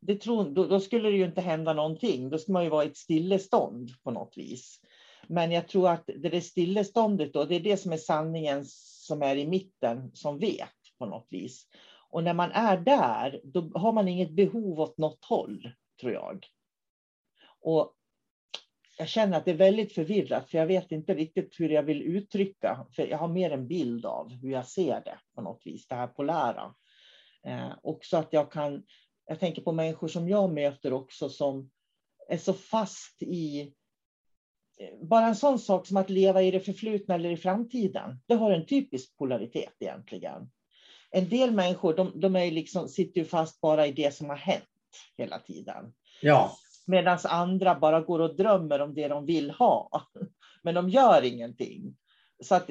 det 0.00 0.16
tror, 0.16 0.44
då, 0.44 0.66
då, 0.66 0.80
skulle 0.80 1.10
det 1.10 1.16
ju 1.16 1.24
inte 1.24 1.40
hända 1.40 1.72
någonting. 1.72 2.30
Då 2.30 2.38
skulle 2.38 2.52
man 2.52 2.64
ju 2.64 2.70
vara 2.70 2.84
i 2.84 2.88
ett 2.88 2.96
stillestånd 2.96 3.90
på 4.02 4.10
något 4.10 4.32
vis. 4.36 4.80
Men 5.26 5.52
jag 5.52 5.68
tror 5.68 5.88
att 5.88 6.04
det 6.06 6.36
är 6.36 6.40
stilleståndet 6.40 7.32
då, 7.32 7.44
det 7.44 7.54
är 7.54 7.60
det 7.60 7.76
som 7.76 7.92
är 7.92 7.96
sanningen 7.96 8.64
som 9.06 9.22
är 9.22 9.36
i 9.36 9.46
mitten, 9.46 10.10
som 10.14 10.38
vet 10.38 10.70
på 10.98 11.06
något 11.06 11.26
vis. 11.30 11.66
Och 12.10 12.24
när 12.24 12.34
man 12.34 12.52
är 12.52 12.76
där, 12.76 13.40
då 13.44 13.70
har 13.74 13.92
man 13.92 14.08
inget 14.08 14.30
behov 14.30 14.80
åt 14.80 14.98
något 14.98 15.24
håll, 15.24 15.70
tror 16.00 16.12
jag. 16.12 16.46
Och 17.60 17.92
jag 18.98 19.08
känner 19.08 19.38
att 19.38 19.44
det 19.44 19.50
är 19.50 19.56
väldigt 19.56 19.92
förvirrat, 19.92 20.50
för 20.50 20.58
jag 20.58 20.66
vet 20.66 20.92
inte 20.92 21.14
riktigt 21.14 21.60
hur 21.60 21.68
jag 21.68 21.82
vill 21.82 22.02
uttrycka, 22.02 22.86
för 22.96 23.06
jag 23.06 23.18
har 23.18 23.28
mer 23.28 23.50
en 23.50 23.68
bild 23.68 24.06
av 24.06 24.32
hur 24.32 24.50
jag 24.50 24.66
ser 24.66 25.00
det 25.04 25.18
på 25.34 25.40
något 25.40 25.62
vis, 25.64 25.88
det 25.88 25.94
här 25.94 26.06
polära. 26.06 26.74
Eh, 27.46 27.72
också 27.82 28.16
att 28.16 28.32
jag 28.32 28.52
kan, 28.52 28.82
jag 29.26 29.40
tänker 29.40 29.62
på 29.62 29.72
människor 29.72 30.08
som 30.08 30.28
jag 30.28 30.52
möter 30.52 30.92
också 30.92 31.28
som 31.28 31.70
är 32.28 32.38
så 32.38 32.52
fast 32.52 33.22
i 33.22 33.72
bara 35.02 35.26
en 35.26 35.36
sån 35.36 35.58
sak 35.58 35.86
som 35.86 35.96
att 35.96 36.10
leva 36.10 36.42
i 36.42 36.50
det 36.50 36.60
förflutna 36.60 37.14
eller 37.14 37.30
i 37.30 37.36
framtiden. 37.36 38.20
Det 38.26 38.34
har 38.34 38.50
en 38.50 38.66
typisk 38.66 39.16
polaritet 39.16 39.72
egentligen. 39.80 40.50
En 41.10 41.28
del 41.28 41.50
människor 41.50 41.94
de, 41.94 42.20
de 42.20 42.36
är 42.36 42.50
liksom, 42.50 42.88
sitter 42.88 43.20
ju 43.20 43.24
fast 43.24 43.60
bara 43.60 43.86
i 43.86 43.92
det 43.92 44.14
som 44.14 44.28
har 44.28 44.36
hänt 44.36 44.64
hela 45.18 45.38
tiden. 45.38 45.92
Ja. 46.22 46.56
Medan 46.86 47.18
andra 47.24 47.74
bara 47.74 48.00
går 48.00 48.18
och 48.18 48.36
drömmer 48.36 48.80
om 48.80 48.94
det 48.94 49.08
de 49.08 49.26
vill 49.26 49.50
ha. 49.50 49.90
Men 50.62 50.74
de 50.74 50.88
gör 50.88 51.22
ingenting. 51.24 51.96
Så 52.42 52.54
att 52.54 52.70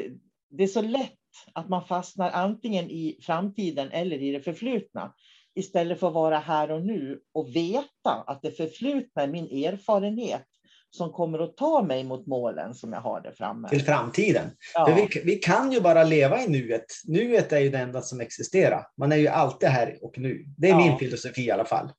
det 0.49 0.63
är 0.63 0.67
så 0.67 0.81
lätt 0.81 1.11
att 1.53 1.69
man 1.69 1.85
fastnar 1.85 2.29
antingen 2.31 2.89
i 2.89 3.17
framtiden 3.21 3.91
eller 3.91 4.21
i 4.21 4.31
det 4.31 4.41
förflutna. 4.41 5.13
Istället 5.55 5.99
för 5.99 6.07
att 6.07 6.13
vara 6.13 6.39
här 6.39 6.71
och 6.71 6.81
nu 6.81 7.19
och 7.33 7.55
veta 7.55 8.23
att 8.27 8.41
det 8.41 8.51
förflutna 8.51 9.21
är 9.21 9.27
min 9.27 9.65
erfarenhet 9.65 10.45
som 10.89 11.11
kommer 11.11 11.39
att 11.39 11.57
ta 11.57 11.83
mig 11.83 12.03
mot 12.03 12.27
målen 12.27 12.73
som 12.73 12.93
jag 12.93 13.01
har 13.01 13.21
där 13.21 13.31
framme. 13.31 13.69
Till 13.69 13.85
framtiden. 13.85 14.49
Ja. 14.73 14.95
Vi, 14.95 15.21
vi 15.21 15.35
kan 15.35 15.71
ju 15.71 15.81
bara 15.81 16.03
leva 16.03 16.41
i 16.41 16.47
nuet. 16.47 16.85
Nuet 17.07 17.51
är 17.51 17.59
ju 17.59 17.69
det 17.69 17.77
enda 17.77 18.01
som 18.01 18.21
existerar. 18.21 18.87
Man 18.97 19.11
är 19.11 19.15
ju 19.15 19.27
alltid 19.27 19.69
här 19.69 19.97
och 20.01 20.17
nu. 20.17 20.45
Det 20.57 20.67
är 20.67 20.71
ja. 20.71 20.77
min 20.77 20.97
filosofi 20.97 21.45
i 21.45 21.51
alla 21.51 21.65
fall. 21.65 21.91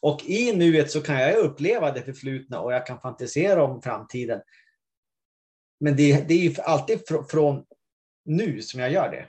Och 0.00 0.24
i 0.24 0.56
nuet 0.56 0.90
så 0.90 1.00
kan 1.00 1.20
jag 1.20 1.36
uppleva 1.36 1.92
det 1.92 2.02
förflutna 2.02 2.60
och 2.60 2.72
jag 2.72 2.86
kan 2.86 3.00
fantisera 3.00 3.64
om 3.64 3.82
framtiden. 3.82 4.40
Men 5.80 5.96
det, 5.96 6.28
det 6.28 6.34
är 6.34 6.38
ju 6.38 6.54
alltid 6.62 6.98
fr 7.08 7.22
från 7.30 7.64
nu 8.24 8.62
som 8.62 8.80
jag 8.80 8.92
gör 8.92 9.10
det. 9.10 9.26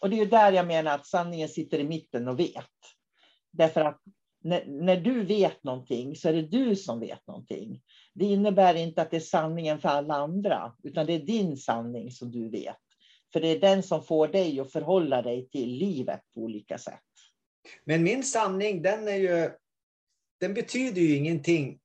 Och 0.00 0.10
det 0.10 0.16
är 0.16 0.18
ju 0.18 0.26
där 0.30 0.52
jag 0.52 0.66
menar 0.66 0.94
att 0.94 1.06
sanningen 1.06 1.48
sitter 1.48 1.78
i 1.78 1.84
mitten 1.84 2.28
och 2.28 2.38
vet. 2.38 2.64
Därför 3.56 3.80
att 3.80 4.00
när, 4.44 4.64
när, 4.66 4.96
du 4.96 5.24
vet 5.24 5.64
någonting 5.64 6.16
så 6.16 6.28
är 6.28 6.32
det 6.32 6.42
du 6.42 6.76
som 6.76 7.00
vet 7.00 7.26
någonting. 7.26 7.82
Det 8.14 8.24
innebär 8.24 8.74
inte 8.74 9.02
att 9.02 9.10
det 9.10 9.16
är 9.16 9.20
sanningen 9.20 9.80
för 9.80 9.88
alla 9.88 10.14
andra, 10.14 10.74
utan 10.82 11.06
det 11.06 11.12
är 11.12 11.18
din 11.18 11.56
sanning 11.56 12.10
som 12.10 12.30
du 12.30 12.50
vet. 12.50 12.76
För 13.32 13.40
det 13.40 13.48
är 13.48 13.60
den 13.60 13.82
som 13.82 14.04
får 14.04 14.28
dig 14.28 14.60
att 14.60 14.72
förhålla 14.72 15.22
dig 15.22 15.48
till 15.48 15.68
livet 15.68 16.20
på 16.34 16.40
olika 16.40 16.78
sätt. 16.78 17.00
Men 17.84 18.02
min 18.02 18.22
sanning, 18.22 18.82
den, 18.82 19.08
är 19.08 19.16
ju, 19.16 19.50
den 20.40 20.54
betyder 20.54 21.00
ju 21.00 21.16
ingenting 21.16 21.78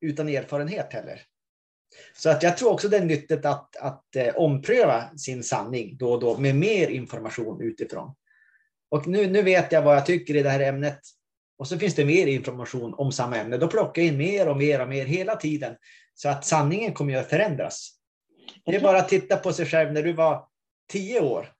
utan 0.00 0.28
erfarenhet 0.28 0.92
heller. 0.92 1.22
Så 2.14 2.30
att 2.30 2.42
jag 2.42 2.56
tror 2.56 2.72
också 2.72 2.88
det 2.88 2.96
är 2.96 3.04
nyttigt 3.04 3.44
att, 3.44 3.76
att 3.76 4.16
eh, 4.16 4.36
ompröva 4.36 5.16
sin 5.16 5.42
sanning 5.42 5.96
då 5.96 6.12
och 6.12 6.20
då 6.20 6.38
med 6.38 6.54
mer 6.54 6.88
information 6.88 7.62
utifrån. 7.62 8.14
Och 8.90 9.06
nu, 9.06 9.30
nu 9.30 9.42
vet 9.42 9.72
jag 9.72 9.82
vad 9.82 9.96
jag 9.96 10.06
tycker 10.06 10.36
i 10.36 10.42
det 10.42 10.50
här 10.50 10.60
ämnet 10.60 11.00
och 11.60 11.68
så 11.68 11.78
finns 11.78 11.94
det 11.94 12.04
mer 12.04 12.26
information 12.26 12.94
om 12.94 13.12
samma 13.12 13.36
ämne. 13.36 13.56
Då 13.56 13.68
plockar 13.68 14.02
jag 14.02 14.08
in 14.08 14.18
mer 14.18 14.48
och 14.48 14.56
mer 14.56 14.80
och 14.80 14.88
mer 14.88 15.04
hela 15.04 15.36
tiden. 15.36 15.76
Så 16.14 16.28
att 16.28 16.44
sanningen 16.44 16.92
kommer 16.92 17.16
att 17.16 17.30
förändras. 17.30 17.90
Det 18.64 18.76
är 18.76 18.80
bara 18.80 18.98
att 18.98 19.08
titta 19.08 19.36
på 19.36 19.52
sig 19.52 19.66
själv 19.66 19.92
när 19.92 20.02
du 20.02 20.12
var 20.12 20.48
tio 20.88 21.20
år. 21.20 21.52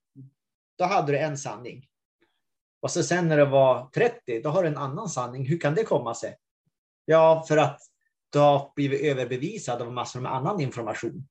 Då 0.79 0.85
hade 0.85 1.13
du 1.13 1.19
en 1.19 1.39
sanning. 1.39 1.87
Och 2.83 2.91
så 2.91 3.03
sen 3.03 3.29
när 3.29 3.37
du 3.37 3.45
var 3.45 3.91
30, 3.95 4.41
då 4.43 4.51
har 4.51 4.63
du 4.63 4.69
en 4.69 4.77
annan 4.77 5.09
sanning. 5.09 5.47
Hur 5.47 5.59
kan 5.59 5.75
det 5.75 5.85
komma 5.85 6.15
sig? 6.15 6.37
Ja, 7.05 7.45
för 7.49 7.57
att 7.57 7.81
du 8.33 8.39
har 8.39 8.73
blivit 8.77 9.01
överbevisad 9.01 9.83
av 9.83 9.93
massor 9.93 10.21
med 10.21 10.35
annan 10.35 10.61
information. 10.61 11.29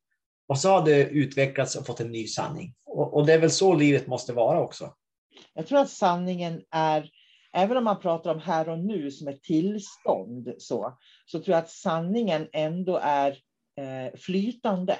Och 0.48 0.60
så 0.60 0.70
har 0.70 0.86
du 0.86 0.96
utvecklats 0.96 1.76
och 1.76 1.86
fått 1.86 2.00
en 2.00 2.12
ny 2.12 2.28
sanning. 2.28 2.76
Och, 2.86 3.14
och 3.14 3.26
det 3.26 3.34
är 3.34 3.40
väl 3.40 3.52
så 3.52 3.74
livet 3.74 4.08
måste 4.08 4.34
vara 4.34 4.60
också. 4.60 4.94
Jag 5.54 5.68
tror 5.68 5.80
att 5.80 5.90
sanningen 5.90 6.64
är 6.72 7.10
även 7.54 7.78
om 7.78 7.84
man 7.84 8.00
pratar 8.00 8.32
om 8.32 8.40
här 8.40 8.70
och 8.70 8.80
nu 8.80 9.12
som 9.12 9.28
ett 9.28 9.44
tillstånd, 9.44 10.54
så, 10.58 10.98
så 11.26 11.40
tror 11.40 11.54
jag 11.54 11.64
att 11.64 11.70
sanningen 11.70 12.48
ändå 12.54 13.00
är 13.04 13.38
eh, 13.76 14.20
flytande. 14.20 15.00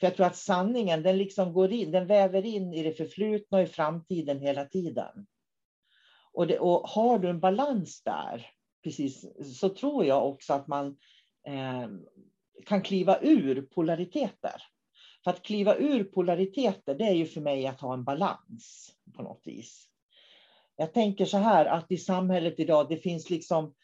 För 0.00 0.06
jag 0.06 0.16
tror 0.16 0.26
att 0.26 0.36
sanningen 0.36 1.02
den 1.02 1.18
liksom 1.18 1.52
går 1.52 1.72
in, 1.72 1.90
den 1.90 2.06
väver 2.06 2.46
in 2.46 2.74
i 2.74 2.82
det 2.82 2.92
förflutna 2.92 3.58
och 3.58 3.64
i 3.64 3.66
framtiden 3.66 4.40
hela 4.40 4.64
tiden. 4.64 5.26
Och, 6.32 6.46
det, 6.46 6.58
och 6.58 6.88
har 6.88 7.18
du 7.18 7.28
en 7.28 7.40
balans 7.40 8.02
där, 8.02 8.46
precis, 8.84 9.26
så 9.60 9.68
tror 9.68 10.04
jag 10.04 10.28
också 10.28 10.52
att 10.52 10.66
man 10.66 10.96
eh, 11.46 11.88
kan 12.66 12.82
kliva 12.82 13.20
ur 13.20 13.62
polariteter. 13.62 14.62
För 15.24 15.30
att 15.30 15.42
kliva 15.42 15.76
ur 15.76 16.04
polariteter, 16.04 16.94
det 16.94 17.04
är 17.04 17.14
ju 17.14 17.26
för 17.26 17.40
mig 17.40 17.66
att 17.66 17.80
ha 17.80 17.94
en 17.94 18.04
balans 18.04 18.92
på 19.16 19.22
något 19.22 19.42
vis. 19.44 19.86
Jag 20.76 20.92
tänker 20.92 21.24
så 21.24 21.38
här 21.38 21.66
att 21.66 21.92
i 21.92 21.96
samhället 21.96 22.60
idag, 22.60 22.88
det 22.88 22.96
finns 22.96 23.30
liksom 23.30 23.74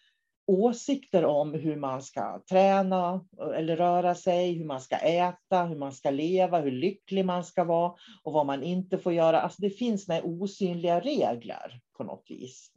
åsikter 0.46 1.24
om 1.24 1.54
hur 1.54 1.76
man 1.76 2.02
ska 2.02 2.42
träna 2.50 3.26
eller 3.56 3.76
röra 3.76 4.14
sig, 4.14 4.52
hur 4.52 4.64
man 4.64 4.80
ska 4.80 4.96
äta, 4.96 5.64
hur 5.64 5.76
man 5.76 5.92
ska 5.92 6.10
leva, 6.10 6.60
hur 6.60 6.70
lycklig 6.70 7.24
man 7.24 7.44
ska 7.44 7.64
vara 7.64 7.94
och 8.22 8.32
vad 8.32 8.46
man 8.46 8.62
inte 8.62 8.98
får 8.98 9.12
göra. 9.12 9.40
Alltså 9.40 9.62
det 9.62 9.70
finns 9.70 10.08
några 10.08 10.22
osynliga 10.22 11.00
regler 11.00 11.80
på 11.96 12.04
något 12.04 12.24
vis. 12.28 12.70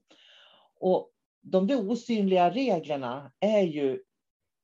Och 0.80 1.12
de 1.42 1.68
där 1.68 1.92
osynliga 1.92 2.50
reglerna 2.52 3.32
är 3.40 3.62
ju, 3.62 4.04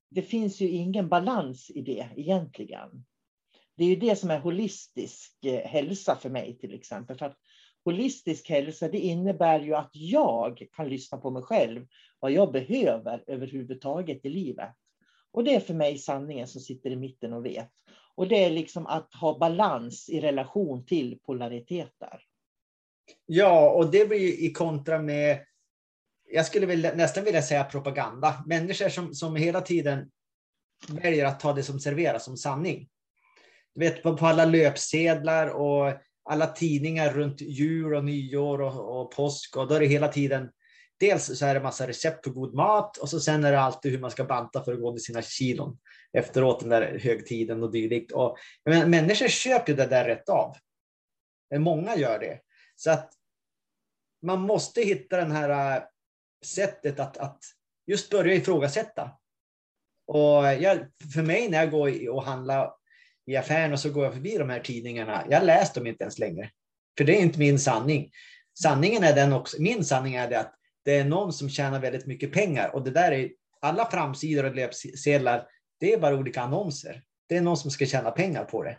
det 0.10 0.22
finns 0.22 0.62
ju 0.62 0.70
ingen 0.70 1.10
balans 1.10 1.70
i 1.70 1.82
det 1.82 2.10
egentligen. 2.16 3.06
Det 3.78 3.84
är 3.84 3.88
ju 3.88 3.96
det 3.96 4.16
som 4.16 4.32
är 4.32 4.40
holistisk 4.40 5.46
eh, 5.46 5.68
hälsa 5.68 6.16
för 6.16 6.30
mig 6.30 6.58
till 6.58 6.74
exempel. 6.74 7.18
För 7.18 7.26
att 7.26 7.38
holistisk 7.86 8.50
hälsa, 8.50 8.88
det 8.88 9.00
innebär 9.00 9.60
ju 9.60 9.76
att 9.76 9.90
jag 9.94 10.68
kan 10.76 10.90
lyssna 10.90 11.18
på 11.18 11.30
mig 11.32 11.44
själv, 11.44 11.88
vad 12.20 12.32
jag 12.32 12.52
behöver 12.52 13.24
överhuvudtaget 13.28 14.26
i 14.26 14.30
livet. 14.30 14.74
Och 15.32 15.44
det 15.44 15.56
är 15.56 15.60
för 15.60 15.74
mig 15.74 15.98
sanningen 15.98 16.48
som 16.48 16.62
sitter 16.62 16.90
i 16.90 16.96
mitten 16.96 17.34
och 17.34 17.46
vet. 17.46 17.72
Och 18.16 18.28
det 18.28 18.44
är 18.44 18.50
liksom 18.50 18.88
att 18.88 19.14
ha 19.14 19.40
balans 19.40 20.10
i 20.10 20.22
relation 20.22 20.86
till 20.86 21.20
polariteter. 21.26 22.22
Ja, 23.26 23.72
och 23.72 23.92
det 23.92 24.10
blir 24.10 24.44
i 24.44 24.52
kontra 24.52 25.02
med, 25.02 25.46
jag 26.32 26.46
skulle 26.46 26.66
vilja, 26.66 26.96
nästan 26.96 27.24
vilja 27.24 27.42
säga 27.42 27.64
propaganda. 27.64 28.44
Människor 28.48 28.90
som, 28.90 29.14
som 29.14 29.36
hela 29.36 29.62
tiden 29.62 30.12
väljer 30.90 31.26
att 31.26 31.40
ta 31.40 31.54
det 31.54 31.64
som 31.64 31.80
serveras 31.80 32.26
som 32.26 32.38
sanning. 32.38 32.90
Du 33.76 33.86
vet 33.86 34.04
på, 34.04 34.18
på 34.18 34.26
alla 34.26 34.46
löpsedlar 34.46 35.48
och 35.48 35.94
alla 36.30 36.48
tidningar 36.48 37.14
runt 37.14 37.42
jul 37.42 37.96
och 37.96 38.06
nyår 38.06 38.62
och, 38.62 39.02
och 39.02 39.12
påsk 39.12 39.58
och 39.58 39.68
då 39.68 39.76
är 39.76 39.80
det 39.80 39.86
hela 39.86 40.08
tiden 40.08 40.50
dels 41.00 41.40
så 41.40 41.46
är 41.46 41.54
det 41.54 41.60
massa 41.60 41.88
recept 41.88 42.24
på 42.24 42.30
god 42.30 42.54
mat 42.54 42.98
och 42.98 43.10
så 43.10 43.20
sen 43.20 43.44
är 43.44 43.52
det 43.52 43.60
alltid 43.60 43.92
hur 43.92 44.00
man 44.00 44.12
ska 44.12 44.24
banta 44.24 44.64
för 44.64 44.74
att 44.74 44.80
gå 44.80 44.92
ner 44.92 45.00
sina 45.00 45.22
kilon 45.22 45.78
efteråt 46.14 46.60
den 46.60 46.70
där 46.70 47.00
högtiden 47.00 47.64
och 47.64 47.72
dylikt. 47.72 48.12
Och, 48.12 48.38
men, 48.66 48.90
människor 48.90 49.28
köper 49.28 49.72
ju 49.72 49.76
det 49.76 49.86
där 49.86 50.06
rätt 50.06 50.30
av. 50.30 50.56
Många 51.58 51.96
gör 51.96 52.20
det. 52.20 52.40
Så 52.76 52.92
att 52.92 53.14
man 54.22 54.42
måste 54.42 54.82
hitta 54.82 55.18
det 55.18 55.34
här 55.34 55.78
äh, 55.78 55.84
sättet 56.46 57.00
att, 57.00 57.18
att 57.18 57.40
just 57.88 58.10
börja 58.10 58.34
ifrågasätta. 58.34 59.12
Och 60.08 60.44
jag, 60.44 60.78
för 61.14 61.22
mig 61.22 61.50
när 61.50 61.58
jag 61.58 61.72
går 61.72 62.10
och 62.10 62.24
handlar 62.24 62.74
i 63.26 63.36
affären 63.36 63.74
och 63.74 63.80
så 63.80 63.90
går 63.90 64.04
jag 64.04 64.14
förbi 64.14 64.38
de 64.38 64.50
här 64.50 64.60
tidningarna, 64.60 65.26
jag 65.30 65.46
läser 65.46 65.76
dem 65.76 65.88
inte 65.88 66.04
ens 66.04 66.20
längre. 66.20 66.50
För 66.98 67.06
det 67.06 67.18
är 67.18 67.22
inte 67.22 67.40
min 67.40 67.60
sanning. 67.60 68.12
Sanningen 68.60 69.04
är 69.04 69.16
den 69.16 69.34
också, 69.34 69.62
min 69.62 69.86
sanning 69.86 70.16
är 70.16 70.30
det 70.30 70.40
att 70.40 70.54
det 70.86 70.98
är 70.98 71.06
någon 71.06 71.34
som 71.34 71.50
tjänar 71.50 71.80
väldigt 71.80 72.06
mycket 72.06 72.34
pengar 72.34 72.76
och 72.76 72.84
det 72.84 72.92
där 72.92 73.12
är 73.12 73.32
alla 73.62 73.86
framsidor 73.86 74.44
och 74.44 74.56
löpsedlar, 74.56 75.48
det 75.80 75.94
är 75.94 76.00
bara 76.00 76.16
olika 76.16 76.42
annonser. 76.42 77.02
Det 77.30 77.38
är 77.38 77.42
någon 77.42 77.58
som 77.58 77.72
ska 77.72 77.86
tjäna 77.86 78.12
pengar 78.12 78.46
på 78.46 78.64
det. 78.64 78.78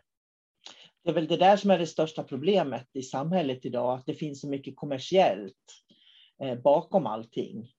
Det 1.05 1.11
är 1.11 1.15
väl 1.15 1.27
det 1.27 1.37
där 1.37 1.57
som 1.57 1.71
är 1.71 1.79
det 1.79 1.87
största 1.87 2.23
problemet 2.23 2.87
i 2.93 3.03
samhället 3.03 3.65
idag, 3.65 3.99
att 3.99 4.07
det 4.07 4.15
finns 4.15 4.41
så 4.41 4.49
mycket 4.49 4.77
kommersiellt 4.77 5.55
eh, 6.43 6.55
bakom 6.55 7.07
allting. 7.07 7.73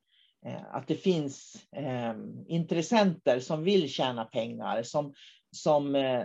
Eh, 0.45 0.75
att 0.75 0.87
det 0.87 0.95
finns 0.95 1.55
eh, 1.75 2.13
intressenter 2.47 3.39
som 3.39 3.63
vill 3.63 3.89
tjäna 3.89 4.25
pengar, 4.25 4.83
som, 4.83 5.13
som, 5.51 5.95
eh, 5.95 6.23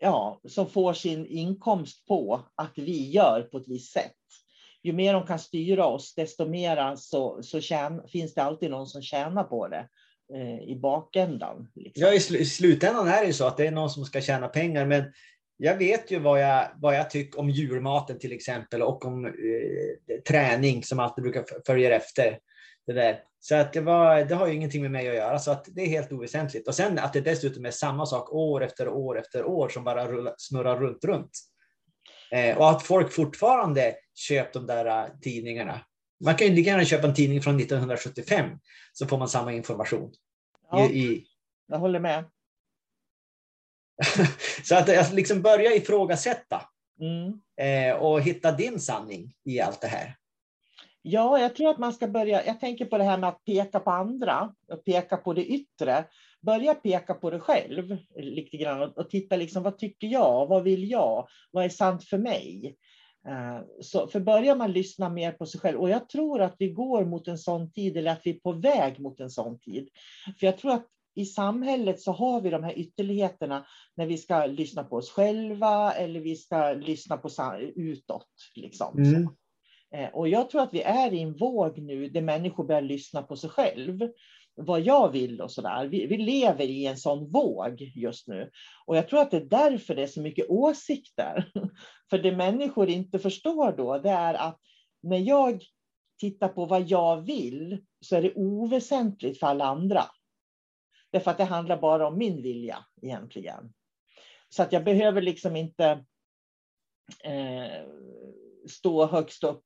ja, 0.00 0.40
som 0.48 0.70
får 0.70 0.92
sin 0.92 1.26
inkomst 1.26 2.06
på 2.06 2.40
att 2.54 2.72
vi 2.76 3.10
gör 3.10 3.42
på 3.42 3.58
ett 3.58 3.68
visst 3.68 3.92
sätt. 3.92 4.12
Ju 4.82 4.92
mer 4.92 5.14
de 5.14 5.26
kan 5.26 5.38
styra 5.38 5.86
oss, 5.86 6.14
desto 6.14 6.48
mer 6.48 6.96
så, 6.96 7.42
så 7.42 7.60
tjän, 7.60 8.08
finns 8.08 8.34
det 8.34 8.42
alltid 8.42 8.70
någon 8.70 8.86
som 8.86 9.02
tjänar 9.02 9.44
på 9.44 9.68
det 9.68 9.88
eh, 10.34 10.60
i 10.68 10.78
bakändan. 10.82 11.68
Liksom. 11.74 12.02
Ja, 12.02 12.14
i, 12.14 12.20
sl 12.20 12.36
i 12.36 12.44
slutändan 12.44 13.08
är 13.08 13.20
det 13.20 13.26
ju 13.26 13.32
så 13.32 13.46
att 13.46 13.56
det 13.56 13.66
är 13.66 13.70
någon 13.70 13.90
som 13.90 14.04
ska 14.04 14.20
tjäna 14.20 14.48
pengar, 14.48 14.86
men 14.86 15.04
jag 15.56 15.76
vet 15.76 16.10
ju 16.10 16.18
vad 16.18 16.42
jag, 16.42 16.68
vad 16.76 16.96
jag 16.96 17.10
tycker 17.10 17.40
om 17.40 17.50
julmaten 17.50 18.18
till 18.18 18.32
exempel 18.32 18.82
och 18.82 19.04
om 19.04 19.24
eh, 19.26 19.32
träning 20.28 20.84
som 20.84 20.98
alltid 20.98 21.22
brukar 21.22 21.44
följa 21.66 21.96
efter. 21.96 22.38
Det 22.86 22.92
där. 22.92 23.22
Så 23.40 23.54
att 23.54 23.72
det, 23.72 23.80
var, 23.80 24.24
det 24.24 24.34
har 24.34 24.46
ju 24.46 24.54
ingenting 24.54 24.82
med 24.82 24.90
mig 24.90 25.08
att 25.08 25.14
göra, 25.14 25.38
så 25.38 25.50
att 25.50 25.68
det 25.72 25.82
är 25.82 25.86
helt 25.86 26.12
oväsentligt. 26.12 26.68
Och 26.68 26.74
sen 26.74 26.98
att 26.98 27.12
det 27.12 27.20
dessutom 27.20 27.66
är 27.66 27.70
samma 27.70 28.06
sak 28.06 28.32
år 28.32 28.64
efter 28.64 28.88
år 28.88 29.18
efter 29.18 29.44
år 29.44 29.68
som 29.68 29.84
bara 29.84 30.08
rulla, 30.08 30.34
snurrar 30.38 30.76
runt, 30.80 31.04
runt. 31.04 31.30
Eh, 32.32 32.58
och 32.58 32.70
att 32.70 32.82
folk 32.82 33.12
fortfarande 33.12 33.94
köper 34.14 34.60
de 34.60 34.66
där 34.66 34.86
uh, 34.86 35.18
tidningarna. 35.20 35.80
Man 36.24 36.36
kan 36.36 36.46
ju 36.46 36.54
lika 36.54 36.70
gärna 36.70 36.84
köpa 36.84 37.06
en 37.06 37.14
tidning 37.14 37.42
från 37.42 37.60
1975 37.60 38.50
så 38.92 39.06
får 39.06 39.18
man 39.18 39.28
samma 39.28 39.52
information. 39.52 40.12
Ja, 40.70 40.90
I, 40.90 40.98
i... 40.98 41.26
Jag 41.66 41.78
håller 41.78 42.00
med. 42.00 42.24
så 44.64 44.74
att 44.74 44.88
jag 44.88 45.12
liksom 45.12 45.42
börja 45.42 45.74
ifrågasätta 45.74 46.62
mm. 47.00 47.40
eh, 47.60 47.96
och 47.96 48.22
hitta 48.22 48.52
din 48.52 48.80
sanning 48.80 49.34
i 49.44 49.60
allt 49.60 49.80
det 49.80 49.88
här. 49.88 50.16
Ja, 51.02 51.40
jag 51.40 51.56
tror 51.56 51.70
att 51.70 51.78
man 51.78 51.92
ska 51.92 52.08
börja. 52.08 52.46
Jag 52.46 52.60
tänker 52.60 52.84
på 52.84 52.98
det 52.98 53.04
här 53.04 53.18
med 53.18 53.28
att 53.28 53.44
peka 53.44 53.80
på 53.80 53.90
andra 53.90 54.54
och 54.72 54.84
peka 54.84 55.16
på 55.16 55.32
det 55.32 55.46
yttre. 55.46 56.04
Börja 56.40 56.74
peka 56.74 57.14
på 57.14 57.30
dig 57.30 57.40
själv 57.40 57.96
lite 58.16 58.56
grann 58.56 58.82
och, 58.82 58.98
och 58.98 59.10
titta 59.10 59.36
liksom 59.36 59.62
vad 59.62 59.78
tycker 59.78 60.06
jag? 60.06 60.46
Vad 60.46 60.62
vill 60.62 60.90
jag? 60.90 61.28
Vad 61.50 61.64
är 61.64 61.68
sant 61.68 62.04
för 62.04 62.18
mig? 62.18 62.76
Eh, 63.28 63.60
så 63.80 64.06
för 64.06 64.20
börjar 64.20 64.56
man 64.56 64.72
lyssna 64.72 65.08
mer 65.08 65.32
på 65.32 65.46
sig 65.46 65.60
själv 65.60 65.80
och 65.80 65.90
jag 65.90 66.08
tror 66.08 66.40
att 66.40 66.54
vi 66.58 66.68
går 66.68 67.04
mot 67.04 67.28
en 67.28 67.38
sån 67.38 67.72
tid 67.72 67.96
eller 67.96 68.10
att 68.10 68.20
vi 68.24 68.30
är 68.30 68.40
på 68.40 68.52
väg 68.52 69.00
mot 69.00 69.20
en 69.20 69.30
sån 69.30 69.58
tid. 69.58 69.88
För 70.40 70.46
jag 70.46 70.58
tror 70.58 70.72
att 70.72 70.86
i 71.14 71.24
samhället 71.24 72.00
så 72.00 72.12
har 72.12 72.40
vi 72.40 72.50
de 72.50 72.64
här 72.64 72.78
ytterligheterna 72.78 73.66
när 73.94 74.06
vi 74.06 74.18
ska 74.18 74.46
lyssna 74.46 74.84
på 74.84 74.96
oss 74.96 75.10
själva 75.10 75.92
eller 75.92 76.20
vi 76.20 76.36
ska 76.36 76.72
lyssna 76.72 77.16
på 77.16 77.28
utåt. 77.74 78.28
Liksom. 78.54 78.98
Mm. 78.98 79.28
Eh, 79.94 80.08
och 80.08 80.28
jag 80.28 80.50
tror 80.50 80.62
att 80.62 80.74
vi 80.74 80.82
är 80.82 81.12
i 81.12 81.20
en 81.20 81.36
våg 81.36 81.78
nu 81.78 82.08
där 82.08 82.22
människor 82.22 82.64
börjar 82.64 82.82
lyssna 82.82 83.22
på 83.22 83.36
sig 83.36 83.50
själv. 83.50 84.08
Vad 84.54 84.80
jag 84.80 85.12
vill 85.12 85.40
och 85.40 85.50
sådär. 85.50 85.86
Vi, 85.86 86.06
vi 86.06 86.16
lever 86.16 86.64
i 86.64 86.86
en 86.86 86.96
sån 86.96 87.30
våg 87.30 87.92
just 87.94 88.28
nu. 88.28 88.50
Och 88.86 88.96
jag 88.96 89.08
tror 89.08 89.20
att 89.20 89.30
det 89.30 89.36
är 89.36 89.44
därför 89.44 89.94
det 89.94 90.02
är 90.02 90.06
så 90.06 90.20
mycket 90.20 90.50
åsikter. 90.50 91.52
För 92.10 92.18
det 92.18 92.36
människor 92.36 92.88
inte 92.88 93.18
förstår 93.18 93.72
då, 93.76 93.98
det 93.98 94.10
är 94.10 94.34
att 94.34 94.58
när 95.02 95.18
jag 95.18 95.62
tittar 96.20 96.48
på 96.48 96.66
vad 96.66 96.88
jag 96.88 97.20
vill 97.20 97.84
så 98.00 98.16
är 98.16 98.22
det 98.22 98.34
oväsentligt 98.34 99.40
för 99.40 99.46
alla 99.46 99.64
andra. 99.64 100.04
Därför 101.10 101.30
att 101.30 101.38
det 101.38 101.44
handlar 101.44 101.80
bara 101.80 102.08
om 102.08 102.18
min 102.18 102.42
vilja 102.42 102.84
egentligen. 103.02 103.72
Så 104.48 104.62
att 104.62 104.72
jag 104.72 104.84
behöver 104.84 105.22
liksom 105.22 105.56
inte 105.56 106.04
eh, 107.24 107.86
stå 108.68 109.06
högst 109.06 109.44
upp 109.44 109.64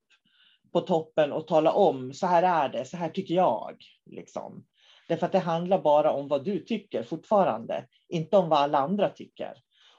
på 0.75 0.81
toppen 0.81 1.31
och 1.31 1.47
tala 1.47 1.71
om 1.71 2.13
så 2.13 2.27
här 2.27 2.43
är 2.43 2.69
det, 2.69 2.85
så 2.85 2.97
här 2.97 3.09
tycker 3.09 3.33
jag. 3.35 3.77
Liksom. 4.05 4.65
Därför 5.07 5.25
att 5.25 5.31
det 5.31 5.39
handlar 5.39 5.81
bara 5.81 6.11
om 6.11 6.27
vad 6.27 6.45
du 6.45 6.59
tycker 6.59 7.03
fortfarande, 7.03 7.87
inte 8.09 8.37
om 8.37 8.49
vad 8.49 8.59
alla 8.59 8.77
andra 8.77 9.09
tycker. 9.09 9.53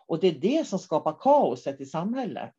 Och 0.07 0.21
det 0.21 0.29
är 0.29 0.33
det 0.33 0.67
som 0.67 0.79
skapar 0.79 1.17
kaoset 1.21 1.81
i 1.81 1.87
samhället. 1.87 2.55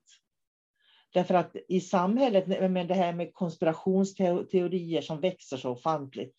Därför 1.13 1.33
att 1.33 1.55
i 1.67 1.81
samhället, 1.81 2.71
med 2.71 2.87
det 2.87 2.93
här 2.93 3.13
med 3.13 3.33
konspirationsteorier 3.33 5.01
som 5.01 5.21
växer 5.21 5.57
så 5.57 5.71
ofantligt, 5.71 6.35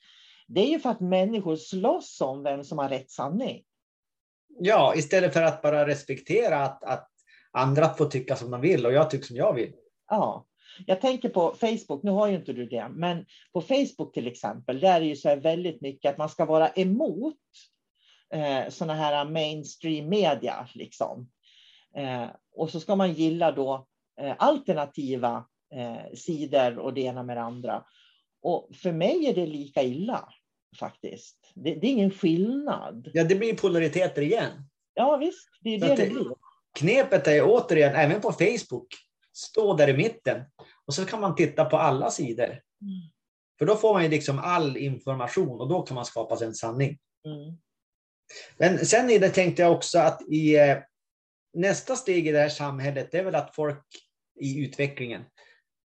det 0.49 0.61
är 0.61 0.69
ju 0.69 0.79
för 0.79 0.91
att 0.91 1.01
människor 1.01 1.57
slåss 1.57 2.21
om 2.21 2.43
vem 2.43 2.65
som 2.65 2.79
har 2.79 2.89
rätt 2.89 3.11
sanning. 3.11 3.65
Ja, 4.59 4.95
istället 4.97 5.33
för 5.33 5.43
att 5.43 5.63
bara 5.63 5.87
respektera 5.87 6.57
att, 6.57 6.85
att 6.85 7.11
andra 7.53 7.95
får 7.95 8.07
tycka 8.07 8.37
som 8.37 8.51
de 8.51 8.61
vill 8.61 8.87
och 8.87 8.93
jag 8.93 9.11
tycker 9.11 9.27
som 9.27 9.37
jag 9.37 9.55
vill. 9.55 9.73
Ja, 10.09 10.48
jag 10.87 11.01
tänker 11.01 11.29
på 11.29 11.55
Facebook, 11.61 12.03
nu 12.03 12.11
har 12.11 12.29
ju 12.29 12.37
inte 12.37 12.53
du 12.53 12.67
det, 12.67 12.89
men 12.89 13.27
på 13.53 13.61
Facebook 13.61 14.15
till 14.15 14.27
exempel, 14.27 14.81
där 14.81 15.01
är 15.01 15.05
ju 15.05 15.17
så 15.17 15.37
väldigt 15.37 15.81
mycket 15.81 16.11
att 16.11 16.19
man 16.19 16.29
ska 16.29 16.45
vara 16.45 16.69
emot 16.69 17.37
eh, 18.35 18.69
sådana 18.69 18.95
här 18.95 19.25
mainstream 19.25 20.09
media. 20.09 20.69
Liksom. 20.75 21.31
Eh, 21.97 22.27
och 22.57 22.71
så 22.71 22.81
ska 22.81 22.97
man 22.97 23.13
gilla 23.13 23.53
då 23.53 23.87
eh, 24.21 24.35
alternativa 24.39 25.45
eh, 25.75 26.15
sidor 26.15 26.79
och 26.79 26.95
det 26.95 27.01
ena 27.01 27.23
med 27.23 27.37
det 27.37 27.43
andra. 27.43 27.85
Och 28.43 28.69
för 28.75 28.93
mig 28.93 29.27
är 29.27 29.35
det 29.35 29.47
lika 29.47 29.83
illa 29.83 30.29
faktiskt. 30.79 31.53
Det, 31.55 31.75
det 31.75 31.87
är 31.87 31.91
ingen 31.91 32.11
skillnad. 32.11 33.11
Ja, 33.15 33.25
det 33.25 33.35
blir 33.35 33.57
polariteter 33.57 34.23
igen. 34.23 34.53
Ja, 34.95 35.17
visst, 35.17 35.49
det 35.61 35.75
är 35.75 35.79
det 35.79 35.87
det, 35.87 35.97
det 35.97 36.11
blir. 36.11 36.27
Knepet 36.79 37.27
är 37.27 37.43
återigen, 37.45 37.95
även 37.95 38.21
på 38.21 38.33
Facebook, 38.33 38.87
stå 39.39 39.75
där 39.75 39.89
i 39.89 39.97
mitten 39.97 40.45
och 40.87 40.95
så 40.95 41.05
kan 41.05 41.21
man 41.21 41.35
titta 41.35 41.65
på 41.65 41.77
alla 41.77 42.11
sidor. 42.11 42.47
Mm. 42.47 43.11
För 43.59 43.67
då 43.67 43.77
får 43.77 43.93
man 43.93 44.03
ju 44.03 44.09
liksom 44.09 44.39
all 44.39 44.77
information 44.77 45.61
och 45.61 45.69
då 45.69 45.83
kan 45.83 45.95
man 45.95 46.05
skapa 46.05 46.37
sig 46.37 46.47
en 46.47 46.55
sanning. 46.55 46.99
Mm. 47.25 47.59
Men 48.57 48.87
sen 48.87 49.11
i 49.11 49.19
det 49.19 49.31
tänkte 49.31 49.63
jag 49.63 49.73
också 49.73 49.99
att 49.99 50.23
i 50.29 50.57
eh, 50.57 50.79
nästa 51.55 51.97
steg 51.97 52.27
i 52.27 52.33
det 52.33 52.39
här 52.39 52.49
samhället, 52.49 53.09
det 53.13 53.19
är 53.19 53.25
väl 53.25 53.35
att 53.35 53.55
folk 53.55 53.85
i 54.41 54.65
utvecklingen, 54.65 55.25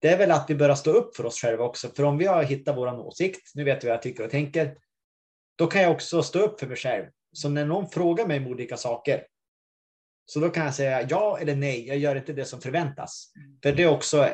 det 0.01 0.07
är 0.07 0.17
väl 0.17 0.31
att 0.31 0.49
vi 0.49 0.55
börjar 0.55 0.75
stå 0.75 0.91
upp 0.91 1.15
för 1.15 1.25
oss 1.25 1.41
själva 1.41 1.63
också. 1.63 1.89
För 1.89 2.03
om 2.03 2.17
vi 2.17 2.25
har 2.25 2.43
hittat 2.43 2.77
vår 2.77 2.99
åsikt, 2.99 3.51
nu 3.55 3.63
vet 3.63 3.83
vi 3.83 3.87
vad 3.87 3.95
jag 3.95 4.01
tycker 4.01 4.23
och 4.23 4.31
tänker, 4.31 4.77
då 5.55 5.67
kan 5.67 5.81
jag 5.81 5.91
också 5.91 6.23
stå 6.23 6.39
upp 6.39 6.59
för 6.59 6.67
mig 6.67 6.77
själv. 6.77 7.05
Så 7.33 7.49
när 7.49 7.65
någon 7.65 7.89
frågar 7.89 8.27
mig 8.27 8.37
om 8.37 8.47
olika 8.47 8.77
saker, 8.77 9.25
så 10.25 10.39
då 10.39 10.49
kan 10.49 10.65
jag 10.65 10.75
säga 10.75 11.07
ja 11.09 11.37
eller 11.41 11.55
nej, 11.55 11.87
jag 11.87 11.97
gör 11.97 12.15
inte 12.15 12.33
det 12.33 12.45
som 12.45 12.61
förväntas. 12.61 13.33
Mm. 13.35 13.57
För 13.63 13.71
det 13.71 13.83
är 13.83 13.89
också 13.89 14.29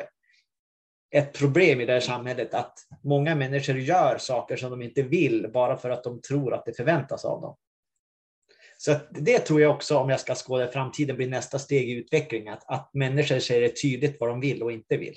ett 1.10 1.32
problem 1.32 1.80
i 1.80 1.86
det 1.86 1.92
här 1.92 2.00
samhället 2.00 2.54
att 2.54 2.74
många 3.04 3.34
människor 3.34 3.78
gör 3.78 4.18
saker 4.18 4.56
som 4.56 4.70
de 4.70 4.82
inte 4.82 5.02
vill 5.02 5.50
bara 5.52 5.76
för 5.76 5.90
att 5.90 6.04
de 6.04 6.20
tror 6.20 6.54
att 6.54 6.64
det 6.64 6.76
förväntas 6.76 7.24
av 7.24 7.40
dem. 7.40 7.56
Så 8.78 8.96
det 9.10 9.38
tror 9.38 9.60
jag 9.60 9.74
också, 9.74 9.98
om 9.98 10.10
jag 10.10 10.20
ska 10.20 10.34
skåda 10.34 10.68
framtiden, 10.68 11.16
blir 11.16 11.28
nästa 11.28 11.58
steg 11.58 11.90
i 11.90 11.92
utvecklingen. 11.92 12.54
Att, 12.54 12.70
att 12.70 12.90
människor 12.94 13.38
säger 13.38 13.68
tydligt 13.68 14.16
vad 14.20 14.28
de 14.28 14.40
vill 14.40 14.62
och 14.62 14.72
inte 14.72 14.96
vill. 14.96 15.16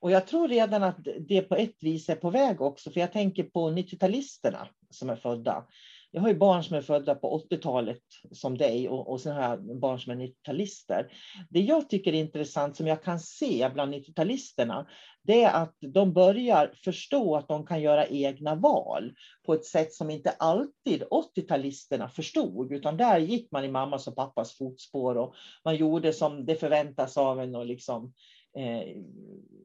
Och 0.00 0.10
jag 0.10 0.26
tror 0.26 0.48
redan 0.48 0.82
att 0.82 0.96
det 1.28 1.42
på 1.42 1.56
ett 1.56 1.82
vis 1.82 2.08
är 2.08 2.16
på 2.16 2.30
väg 2.30 2.60
också, 2.60 2.90
för 2.90 3.00
jag 3.00 3.12
tänker 3.12 3.42
på 3.42 3.70
90-talisterna 3.70 4.66
som 4.90 5.10
är 5.10 5.16
födda. 5.16 5.66
Jag 6.14 6.20
har 6.20 6.28
ju 6.28 6.34
barn 6.34 6.64
som 6.64 6.76
är 6.76 6.80
födda 6.80 7.14
på 7.14 7.46
80-talet 7.50 8.02
som 8.32 8.58
dig 8.58 8.88
och, 8.88 9.08
och 9.08 9.20
sen 9.20 9.36
har 9.36 9.42
jag 9.42 9.78
barn 9.78 10.00
som 10.00 10.12
är 10.12 10.16
90-talister. 10.16 11.06
Det 11.50 11.60
jag 11.60 11.88
tycker 11.90 12.12
är 12.12 12.18
intressant 12.18 12.76
som 12.76 12.86
jag 12.86 13.02
kan 13.02 13.20
se 13.20 13.70
bland 13.74 13.94
90-talisterna, 13.94 14.86
det 15.22 15.42
är 15.42 15.62
att 15.62 15.76
de 15.80 16.12
börjar 16.12 16.72
förstå 16.84 17.36
att 17.36 17.48
de 17.48 17.66
kan 17.66 17.82
göra 17.82 18.06
egna 18.06 18.54
val 18.54 19.12
på 19.46 19.54
ett 19.54 19.64
sätt 19.64 19.92
som 19.92 20.10
inte 20.10 20.30
alltid 20.30 21.02
80-talisterna 21.02 22.08
förstod, 22.08 22.72
utan 22.72 22.96
där 22.96 23.18
gick 23.18 23.50
man 23.50 23.64
i 23.64 23.68
mammas 23.68 24.08
och 24.08 24.16
pappas 24.16 24.58
fotspår 24.58 25.16
och 25.16 25.34
man 25.64 25.76
gjorde 25.76 26.12
som 26.12 26.46
det 26.46 26.56
förväntas 26.56 27.16
av 27.16 27.40
en 27.40 27.54
och 27.54 27.66
liksom 27.66 28.12
eh, 28.56 28.96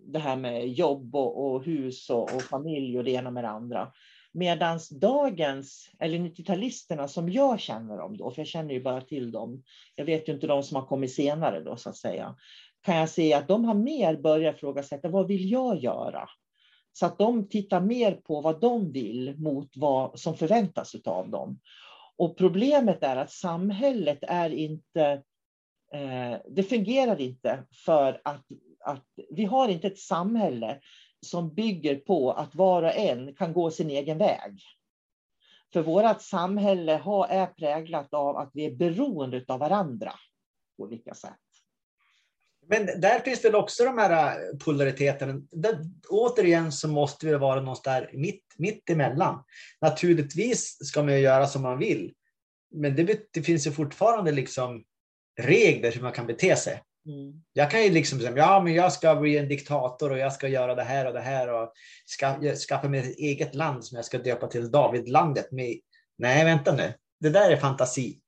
det 0.06 0.20
här 0.20 0.36
med 0.36 0.70
jobb 0.70 1.16
och, 1.16 1.46
och 1.46 1.64
hus 1.64 2.10
och, 2.10 2.36
och, 2.36 2.42
familj 2.42 2.98
och 2.98 3.04
det 3.04 3.12
ena 3.12 3.32
med 3.32 3.44
det 3.44 3.50
andra. 3.50 3.92
Medan 4.32 4.80
dagens, 4.92 5.92
eller 6.00 6.18
90-talisterna 6.18 7.08
som 7.08 7.30
jag 7.30 7.60
känner 7.60 7.98
dem 7.98 8.18
då, 8.18 8.32
för 8.32 8.42
jag 8.42 8.48
känner 8.48 8.74
ju 8.74 8.84
bara 8.84 9.02
till 9.02 9.32
dem, 9.32 9.64
jag 9.96 10.06
vet 10.06 10.30
ju 10.30 10.34
inte 10.34 10.48
de 10.48 10.64
som 10.64 10.76
har 10.76 10.86
kommit 10.86 11.14
senare 11.14 11.64
då 11.64 11.78
så 11.78 11.90
att 11.90 11.98
säga, 11.98 12.36
kan 12.82 12.96
jag 12.96 13.10
se 13.10 13.34
att 13.34 13.48
de 13.48 13.66
har 13.66 13.74
mer 13.74 14.18
börjat 14.18 14.56
ifrågasätta 14.56 15.10
vad 15.10 15.28
vill 15.28 15.52
jag 15.52 15.84
göra? 15.84 16.30
Så 16.94 17.06
att 17.06 17.18
de 17.18 17.50
tittar 17.50 17.82
mer 17.82 18.12
på 18.12 18.42
vad 18.42 18.62
de 18.62 18.92
vill 18.92 19.36
mot 19.38 19.72
vad 19.76 20.20
som 20.20 20.38
förväntas 20.38 20.96
av 21.06 21.30
dem. 21.30 21.60
Och 22.18 22.38
problemet 22.38 23.04
är 23.04 23.16
att 23.16 23.32
samhället 23.32 24.20
är 24.22 24.50
inte, 24.50 25.24
eh, 25.94 26.38
det 26.50 26.64
fungerar 26.64 27.22
inte 27.22 27.64
för 27.86 28.22
att, 28.24 28.46
att 28.80 29.06
vi 29.30 29.46
har 29.46 29.70
inte 29.70 29.88
ett 29.88 30.00
samhälle 30.00 30.80
som 31.26 31.54
bygger 31.54 31.96
på 31.96 32.32
att 32.32 32.56
var 32.56 32.84
och 32.84 32.96
en 32.96 33.36
kan 33.36 33.54
gå 33.54 33.72
sin 33.72 33.90
egen 33.90 34.18
väg. 34.18 34.62
För 35.74 35.82
vårt 35.82 36.22
samhälle 36.22 36.92
har, 36.92 37.28
är 37.28 37.46
präglat 37.46 38.14
av 38.14 38.38
att 38.38 38.52
vi 38.54 38.66
är 38.66 38.76
beroende 38.76 39.46
av 39.48 39.60
varandra 39.60 40.14
på 40.78 40.84
olika 40.84 41.14
sätt. 41.14 41.34
Men 42.68 42.86
där 42.86 43.20
finns 43.20 43.46
väl 43.46 43.56
också 43.56 43.86
de 43.86 43.98
här 43.98 44.40
äh, 44.40 44.58
polariteterna. 44.58 45.42
Där, 45.52 45.80
återigen 46.10 46.72
så 46.72 46.88
måste 46.88 47.26
vi 47.26 47.36
vara 47.36 47.62
någonstans 47.62 48.08
där 48.08 48.18
mitt, 48.18 48.46
mitt 48.58 48.90
emellan. 48.90 49.44
Naturligtvis 49.82 50.78
ska 50.88 51.04
man 51.04 51.22
göra 51.22 51.48
som 51.48 51.62
man 51.62 51.80
vill. 51.80 52.14
Men 52.72 52.96
det, 52.96 53.34
det 53.34 53.42
finns 53.42 53.68
ju 53.68 53.72
fortfarande 53.72 54.32
liksom 54.32 54.84
regler 55.40 55.92
hur 55.92 56.02
man 56.02 56.12
kan 56.12 56.28
bete 56.28 56.56
sig. 56.56 56.82
Mm. 57.10 57.42
Jag 57.54 57.72
kan 57.72 57.84
ju 57.84 57.90
liksom 57.90 58.20
säga, 58.20 58.38
ja 58.38 58.62
men 58.64 58.74
jag 58.74 58.94
ska 58.94 59.16
bli 59.16 59.38
en 59.38 59.48
diktator 59.48 60.12
och 60.12 60.18
jag 60.18 60.34
ska 60.34 60.48
göra 60.48 60.76
det 60.76 60.84
här 60.84 61.08
och 61.08 61.14
det 61.14 61.20
här 61.20 61.54
och 61.54 61.74
ska, 62.06 62.56
skaffa 62.56 62.90
mig 62.90 63.00
ett 63.00 63.18
eget 63.18 63.56
land 63.56 63.86
som 63.86 63.96
jag 63.96 64.06
ska 64.06 64.18
döpa 64.18 64.48
till 64.48 64.72
Davidlandet. 64.72 65.52
Med. 65.52 65.80
Nej, 66.18 66.46
vänta 66.46 66.76
nu. 66.76 66.94
Det 67.20 67.30
där 67.30 67.52
är 67.52 67.58
fantasi. 67.58 68.20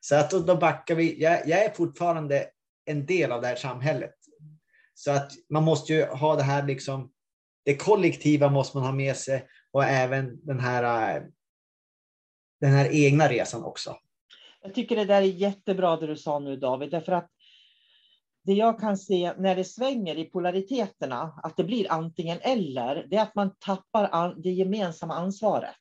Så 0.00 0.16
att 0.16 0.30
då, 0.30 0.56
backar 0.56 0.94
vi. 0.94 1.22
Jag, 1.22 1.48
jag 1.48 1.64
är 1.64 1.70
fortfarande 1.70 2.46
en 2.84 3.06
del 3.06 3.32
av 3.32 3.40
det 3.40 3.46
här 3.46 3.56
samhället. 3.56 4.14
Så 4.94 5.10
att 5.10 5.32
man 5.50 5.64
måste 5.64 5.92
ju 5.92 6.04
ha 6.04 6.36
det 6.36 6.42
här 6.42 6.66
liksom, 6.66 7.10
det 7.64 7.76
kollektiva 7.76 8.48
måste 8.48 8.76
man 8.76 8.86
ha 8.86 8.92
med 8.92 9.16
sig 9.16 9.46
och 9.72 9.84
även 9.84 10.46
den 10.46 10.60
här, 10.60 11.22
den 12.60 12.72
här 12.72 12.88
egna 12.92 13.28
resan 13.28 13.64
också. 13.64 13.96
Jag 14.62 14.74
tycker 14.74 14.96
det 14.96 15.04
där 15.04 15.22
är 15.22 15.26
jättebra 15.26 15.96
det 15.96 16.06
du 16.06 16.16
sa 16.16 16.38
nu 16.38 16.56
David, 16.56 16.90
därför 16.90 17.12
att 17.12 17.30
det 18.42 18.52
jag 18.52 18.80
kan 18.80 18.96
se 18.96 19.32
när 19.38 19.56
det 19.56 19.64
svänger 19.64 20.18
i 20.18 20.24
polariteterna, 20.24 21.40
att 21.42 21.56
det 21.56 21.64
blir 21.64 21.92
antingen 21.92 22.38
eller, 22.42 23.06
det 23.10 23.16
är 23.16 23.22
att 23.22 23.34
man 23.34 23.54
tappar 23.58 24.34
det 24.42 24.50
gemensamma 24.50 25.14
ansvaret. 25.14 25.76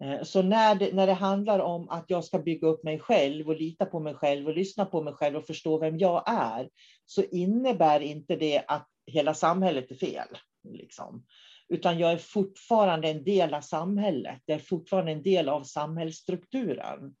Eh, 0.00 0.22
så 0.22 0.42
när 0.42 0.74
det, 0.74 0.94
när 0.94 1.06
det 1.06 1.12
handlar 1.12 1.58
om 1.58 1.88
att 1.88 2.04
jag 2.08 2.24
ska 2.24 2.38
bygga 2.38 2.68
upp 2.68 2.84
mig 2.84 2.98
själv 2.98 3.48
och 3.48 3.56
lita 3.56 3.86
på 3.86 4.00
mig 4.00 4.14
själv 4.14 4.46
och 4.46 4.54
lyssna 4.54 4.84
på 4.84 5.02
mig 5.02 5.14
själv 5.14 5.36
och 5.36 5.46
förstå 5.46 5.78
vem 5.78 5.98
jag 5.98 6.22
är, 6.26 6.68
så 7.06 7.22
innebär 7.22 8.00
inte 8.00 8.36
det 8.36 8.64
att 8.68 8.88
hela 9.06 9.34
samhället 9.34 9.90
är 9.90 9.94
fel. 9.94 10.28
Liksom. 10.68 11.24
Utan 11.68 11.98
jag 11.98 12.12
är 12.12 12.18
fortfarande 12.18 13.08
en 13.08 13.24
del 13.24 13.54
av 13.54 13.60
samhället. 13.60 14.42
Jag 14.44 14.54
är 14.54 14.62
fortfarande 14.62 15.12
en 15.12 15.22
del 15.22 15.48
av 15.48 15.62
samhällsstrukturen. 15.62 17.14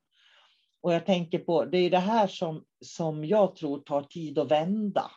Och 0.86 0.92
jag 0.92 1.06
tänker 1.06 1.38
på, 1.38 1.64
det 1.64 1.78
är 1.78 1.90
det 1.90 1.98
här 1.98 2.26
som, 2.26 2.64
som 2.80 3.24
jag 3.24 3.56
tror 3.56 3.78
tar 3.78 4.02
tid 4.02 4.38
att 4.38 4.50
vända. 4.50 5.10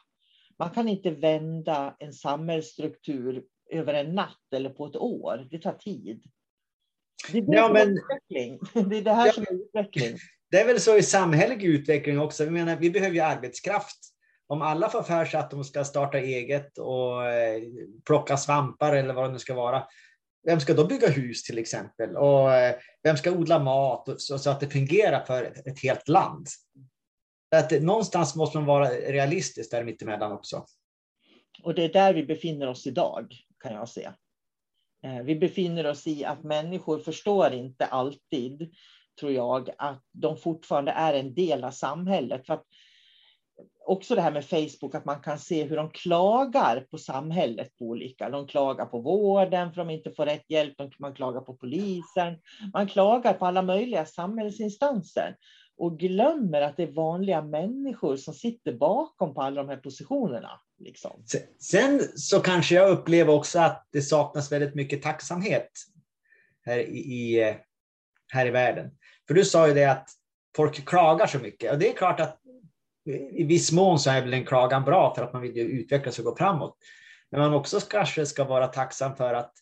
Man 0.60 0.70
kan 0.70 0.88
inte 0.88 1.12
vända 1.12 1.96
en 2.00 2.14
samhällsstruktur 2.14 3.44
över 3.72 3.94
en 3.94 4.16
natt 4.16 4.54
eller 4.56 4.70
på 4.70 4.86
ett 4.86 4.96
år. 4.96 5.48
Det 5.52 5.60
tar 5.60 5.74
tid. 5.74 6.24
Det 7.32 7.38
är, 7.38 7.44
ja, 7.48 7.70
men, 7.74 7.98
utveckling. 7.98 8.60
det, 8.90 8.98
är 8.98 9.02
det 9.02 9.14
här 9.14 9.26
ja, 9.26 9.32
som 9.32 9.44
är 9.44 9.54
utveckling. 9.54 10.18
Det 10.52 10.60
är 10.60 10.66
väl 10.66 10.80
så 10.80 10.98
i 10.98 11.04
samhällelig 11.04 11.64
utveckling 11.64 12.20
också. 12.20 12.44
Vi, 12.46 12.52
menar, 12.52 12.76
vi 12.76 12.92
behöver 12.92 13.16
ju 13.16 13.22
arbetskraft. 13.22 14.00
Om 14.48 14.62
alla 14.62 14.90
får 14.90 15.04
för 15.04 15.26
sig 15.26 15.40
att 15.40 15.52
de 15.52 15.64
ska 15.64 15.84
starta 15.84 16.18
eget 16.18 16.78
och 16.78 17.28
eh, 17.28 17.62
plocka 18.06 18.38
svampar 18.38 18.96
eller 18.96 19.14
vad 19.14 19.26
det 19.26 19.34
nu 19.34 19.40
ska 19.40 19.54
vara. 19.54 19.84
Vem 20.44 20.60
ska 20.60 20.74
då 20.74 20.88
bygga 20.88 21.10
hus 21.10 21.44
till 21.44 21.58
exempel? 21.58 22.18
Och 22.18 22.54
eh, 22.54 22.76
vem 23.04 23.18
ska 23.18 23.32
odla 23.32 23.60
mat 23.60 24.22
så, 24.22 24.40
så, 24.40 24.50
att 24.50 24.60
det 24.60 24.70
fungerar 24.70 25.26
för 25.26 25.44
ett, 25.44 25.68
ett 25.68 25.84
helt 25.84 26.08
land? 26.08 26.48
Att, 27.56 27.72
någonstans 27.82 28.36
måste 28.36 28.58
man 28.58 28.68
vara 28.68 28.90
realistisk 28.90 29.72
där 29.72 29.84
mittemellan 29.84 30.32
också. 30.32 30.66
Och 31.64 31.76
det 31.76 31.84
är 31.84 31.94
där 31.94 32.14
vi 32.14 32.24
befinner 32.24 32.68
oss 32.68 32.88
idag, 32.88 33.36
kan 33.64 33.74
jag 33.74 33.90
se. 33.90 34.10
Eh, 35.04 35.24
vi 35.24 35.36
befinner 35.36 35.88
oss 35.88 36.08
i 36.08 36.26
att 36.26 36.44
människor 36.44 37.00
förstår 37.00 37.54
inte 37.54 37.86
alltid, 37.86 38.74
tror 39.20 39.32
jag, 39.32 39.70
att 39.78 40.04
de 40.12 40.38
fortfarande 40.38 40.92
är 40.92 41.14
en 41.14 41.34
del 41.34 41.64
av 41.64 41.72
samhället. 41.72 42.46
För 42.46 42.54
att 42.54 42.66
också 43.86 44.16
det 44.16 44.22
här 44.22 44.32
med 44.32 44.46
Facebook, 44.46 44.96
att 44.96 45.06
man 45.06 45.22
kan 45.22 45.40
se 45.40 45.64
hur 45.64 45.76
de 45.76 45.90
klagar 45.90 46.86
på 46.92 46.98
samhället 46.98 47.78
på 47.78 47.86
olika. 47.86 48.30
De 48.30 48.48
klagar 48.48 48.86
på 48.86 49.00
vården 49.00 49.74
för 49.74 49.82
att 49.82 49.88
de 49.88 49.94
inte 49.94 50.12
får 50.12 50.26
rätt 50.26 50.46
hjälp, 50.50 50.76
man 51.00 51.14
klagar 51.14 51.42
på 51.42 51.54
polisen, 51.54 52.36
man 52.74 52.88
klagar 52.88 53.34
på 53.34 53.46
alla 53.46 53.62
möjliga 53.62 54.06
samhällsinstanser 54.06 55.36
och 55.78 56.00
glömmer 56.00 56.62
att 56.62 56.78
det 56.78 56.84
är 56.84 56.92
vanliga 56.92 57.42
människor 57.42 58.16
som 58.16 58.34
sitter 58.34 58.74
bakom 58.74 59.34
på 59.34 59.42
alla 59.42 59.64
de 59.64 59.70
här 59.70 59.78
positionerna. 59.78 60.60
Liksom. 60.80 61.24
Sen 61.60 62.02
så 62.16 62.40
kanske 62.40 62.76
jag 62.76 62.90
upplever 62.90 63.34
också 63.34 63.60
att 63.60 63.88
det 63.92 64.02
saknas 64.02 64.52
väldigt 64.52 64.76
mycket 64.76 65.02
tacksamhet 65.02 65.70
här 66.66 66.80
i, 66.80 67.42
eh, 67.42 67.56
här 68.28 68.46
i 68.46 68.50
världen. 68.50 68.92
För 69.28 69.34
du 69.34 69.46
sa 69.46 69.68
ju 69.68 69.74
det 69.74 69.86
att 69.86 70.10
folk 70.56 70.86
klagar 70.86 71.28
så 71.28 71.40
mycket. 71.40 71.72
Och 71.72 71.80
det 71.80 71.90
är 71.90 71.94
klart 71.94 72.20
att 72.20 72.40
i 73.32 73.44
viss 73.44 73.72
mån 73.72 74.00
så 74.00 74.10
är 74.10 74.22
väl 74.22 74.34
en 74.34 74.46
klagan 74.46 74.84
bra 74.84 75.16
för 75.16 75.24
att 75.24 75.34
man 75.34 75.42
vill 75.42 75.56
ju 75.56 75.64
utvecklas 75.64 76.20
och 76.20 76.26
gå 76.26 76.36
framåt. 76.36 76.78
Men 77.32 77.42
man 77.42 77.54
också 77.54 77.80
kanske 77.80 78.26
ska 78.26 78.44
vara 78.44 78.68
tacksam 78.68 79.16
för 79.16 79.34
att 79.34 79.54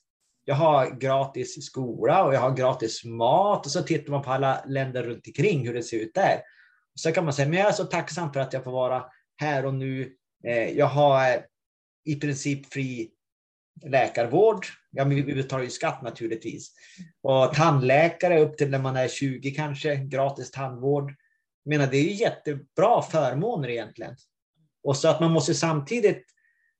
jag 0.45 0.56
har 0.56 1.00
gratis 1.00 1.65
skola 1.65 2.23
och 2.23 2.34
jag 2.34 2.39
har 2.39 2.56
gratis 2.56 3.06
mat 3.06 3.65
och 3.65 3.71
så 3.71 3.82
tittar 3.82 4.12
man 4.12 4.23
på 4.23 4.32
alla 4.32 4.63
länder 4.67 5.04
runt 5.04 5.28
omkring 5.28 5.67
hur 5.67 5.73
det 5.73 5.84
ser 5.84 5.97
ut 5.97 6.13
där. 6.13 6.41
Så 6.95 7.12
kan 7.12 7.23
man 7.23 7.34
säga, 7.34 7.50
men 7.50 7.60
jag 7.60 7.67
är 7.67 7.71
så 7.71 7.86
tacksam 7.86 8.34
för 8.34 8.39
att 8.39 8.54
jag 8.54 8.63
får 8.63 8.71
vara 8.71 9.06
här 9.38 9.65
och 9.65 9.73
nu. 9.73 10.15
Eh, 10.43 10.69
jag 10.69 10.86
har 10.86 11.45
i 12.06 12.15
princip 12.15 12.73
fri 12.73 13.12
läkarvård. 13.86 14.65
Ja, 14.91 15.06
men 15.06 15.26
vi 15.26 15.36
betalar 15.36 15.63
ju 15.63 15.69
skatt 15.69 16.02
naturligtvis. 16.02 16.71
Och 17.21 17.54
tandläkare 17.54 18.39
upp 18.39 18.58
till 18.58 18.69
när 18.69 18.80
man 18.80 18.95
är 18.95 19.08
20 19.08 19.52
kanske, 19.52 19.95
gratis 19.95 20.52
tandvård. 20.52 21.13
Jag 21.67 21.77
menar, 21.77 21.91
det 21.91 21.97
är 21.97 22.03
ju 22.03 22.13
jättebra 22.13 23.01
förmåner 23.01 23.69
egentligen. 23.69 24.15
Och 24.84 24.97
så 24.97 25.08
att 25.08 25.19
man 25.19 25.32
måste 25.32 25.53
samtidigt 25.53 26.25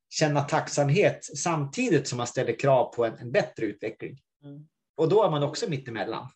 känna 0.10 0.42
tacksamhet 0.42 1.26
samtidigt 1.38 2.08
som 2.08 2.18
man 2.18 2.28
ställer 2.28 2.60
krav 2.60 2.94
på 2.96 3.06
en, 3.06 3.18
en 3.18 3.32
bättre 3.32 3.66
utveckling. 3.66 4.18
Mm. 4.44 4.68
Och 4.98 5.10
då 5.10 5.24
är 5.24 5.30
man 5.30 5.44
också 5.44 5.70
mittemellan. 5.70 6.28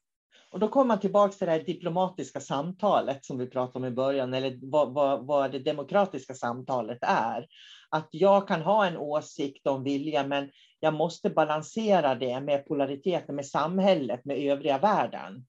Och 0.51 0.59
då 0.59 0.67
kommer 0.67 0.85
man 0.85 0.99
tillbaka 0.99 1.33
till 1.33 1.47
det 1.47 1.51
här 1.53 1.63
diplomatiska 1.63 2.39
samtalet 2.39 3.25
som 3.25 3.37
vi 3.37 3.47
pratade 3.47 3.85
om 3.85 3.93
i 3.93 3.95
början, 3.95 4.33
eller 4.33 4.59
vad, 4.61 4.93
vad, 4.93 5.25
vad 5.25 5.51
det 5.51 5.59
demokratiska 5.59 6.33
samtalet 6.33 6.99
är. 7.01 7.47
Att 7.89 8.07
jag 8.11 8.47
kan 8.47 8.61
ha 8.61 8.85
en 8.85 8.97
åsikt 8.97 9.67
om 9.67 9.83
vilja, 9.83 10.27
men 10.27 10.49
jag 10.79 10.93
måste 10.93 11.29
balansera 11.29 12.15
det 12.15 12.41
med 12.41 12.65
polariteten, 12.65 13.35
med 13.35 13.45
samhället, 13.45 14.25
med 14.25 14.37
övriga 14.37 14.77
världen. 14.77 15.45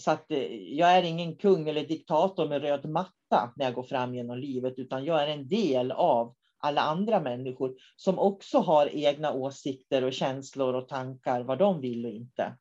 Så 0.00 0.10
att 0.10 0.30
eh, 0.30 0.54
jag 0.54 0.90
är 0.90 1.02
ingen 1.02 1.36
kung 1.36 1.68
eller 1.68 1.86
diktator 1.86 2.48
med 2.48 2.62
röd 2.62 2.88
matta 2.88 3.52
när 3.56 3.64
jag 3.64 3.74
går 3.74 3.82
fram 3.82 4.14
genom 4.14 4.38
livet, 4.38 4.74
utan 4.76 5.04
jag 5.04 5.22
är 5.22 5.26
en 5.26 5.48
del 5.48 5.92
av 5.92 6.34
alla 6.58 6.80
andra 6.80 7.20
människor 7.20 7.74
som 7.96 8.18
också 8.18 8.58
har 8.58 8.86
egna 8.86 9.32
åsikter 9.32 10.04
och 10.04 10.12
känslor 10.12 10.74
och 10.74 10.88
tankar, 10.88 11.40
vad 11.40 11.58
de 11.58 11.80
vill 11.80 12.06
och 12.06 12.12
inte. 12.12 12.56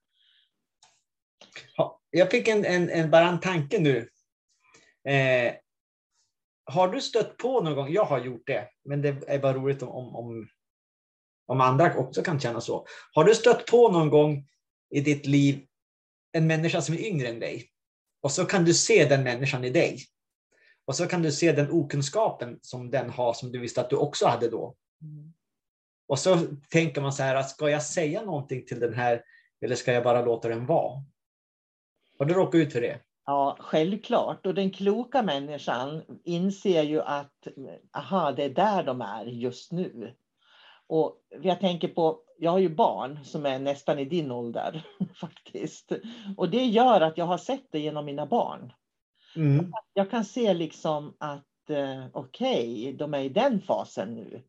Jag 2.09 2.31
fick 2.31 2.47
en, 2.47 2.65
en, 2.65 2.89
en 2.89 3.11
bara 3.11 3.27
en 3.27 3.39
tanke 3.39 3.79
nu. 3.79 4.09
Eh, 5.13 5.53
har 6.65 6.87
du 6.87 7.01
stött 7.01 7.37
på 7.37 7.61
någon 7.61 7.75
gång, 7.75 7.93
jag 7.93 8.05
har 8.05 8.19
gjort 8.19 8.47
det, 8.47 8.67
men 8.85 9.01
det 9.01 9.23
är 9.27 9.39
bara 9.39 9.53
roligt 9.53 9.83
om, 9.83 10.15
om, 10.15 10.47
om 11.45 11.61
andra 11.61 11.95
också 11.97 12.21
kan 12.21 12.39
känna 12.39 12.61
så. 12.61 12.85
Har 13.13 13.23
du 13.23 13.35
stött 13.35 13.65
på 13.65 13.91
någon 13.91 14.09
gång 14.09 14.47
i 14.89 15.01
ditt 15.01 15.25
liv 15.25 15.65
en 16.31 16.47
människa 16.47 16.81
som 16.81 16.95
är 16.95 16.99
yngre 16.99 17.27
än 17.27 17.39
dig? 17.39 17.69
Och 18.21 18.31
så 18.31 18.45
kan 18.45 18.65
du 18.65 18.73
se 18.73 19.05
den 19.05 19.23
människan 19.23 19.63
i 19.63 19.69
dig. 19.69 19.99
Och 20.85 20.95
så 20.95 21.07
kan 21.07 21.21
du 21.21 21.31
se 21.31 21.51
den 21.51 21.71
okunskapen 21.71 22.59
som 22.61 22.91
den 22.91 23.09
har 23.09 23.33
som 23.33 23.51
du 23.51 23.59
visste 23.59 23.81
att 23.81 23.89
du 23.89 23.95
också 23.95 24.27
hade 24.27 24.49
då. 24.49 24.75
Mm. 25.01 25.33
Och 26.07 26.19
så 26.19 26.37
tänker 26.69 27.01
man 27.01 27.13
så 27.13 27.23
här, 27.23 27.43
ska 27.43 27.69
jag 27.69 27.83
säga 27.83 28.21
någonting 28.21 28.65
till 28.65 28.79
den 28.79 28.93
här 28.93 29.23
eller 29.61 29.75
ska 29.75 29.93
jag 29.93 30.03
bara 30.03 30.25
låta 30.25 30.49
den 30.49 30.65
vara? 30.65 31.03
Har 32.19 32.25
du 32.25 32.33
råkat 32.33 32.55
ut 32.55 32.73
för 32.73 32.81
det? 32.81 32.99
Ja, 33.25 33.57
självklart. 33.59 34.45
Och 34.45 34.53
den 34.53 34.71
kloka 34.71 35.21
människan 35.21 36.03
inser 36.23 36.83
ju 36.83 37.01
att 37.01 37.47
aha, 37.91 38.31
det 38.31 38.43
är 38.43 38.49
där 38.49 38.83
de 38.83 39.01
är 39.01 39.25
just 39.25 39.71
nu. 39.71 40.15
Och 40.87 41.21
jag 41.41 41.59
tänker 41.59 41.87
på, 41.87 42.19
jag 42.39 42.51
har 42.51 42.59
ju 42.59 42.69
barn 42.69 43.19
som 43.23 43.45
är 43.45 43.59
nästan 43.59 43.99
i 43.99 44.05
din 44.05 44.31
ålder 44.31 44.83
faktiskt. 45.15 45.91
Och 46.37 46.49
det 46.49 46.65
gör 46.65 47.01
att 47.01 47.17
jag 47.17 47.25
har 47.25 47.37
sett 47.37 47.71
det 47.71 47.79
genom 47.79 48.05
mina 48.05 48.25
barn. 48.25 48.73
Mm. 49.35 49.73
Jag 49.93 50.11
kan 50.11 50.25
se 50.25 50.53
liksom 50.53 51.15
att 51.19 51.69
eh, 51.69 52.05
okej, 52.13 52.79
okay, 52.79 52.93
de 52.93 53.13
är 53.13 53.19
i 53.19 53.29
den 53.29 53.61
fasen 53.61 54.15
nu. 54.15 54.43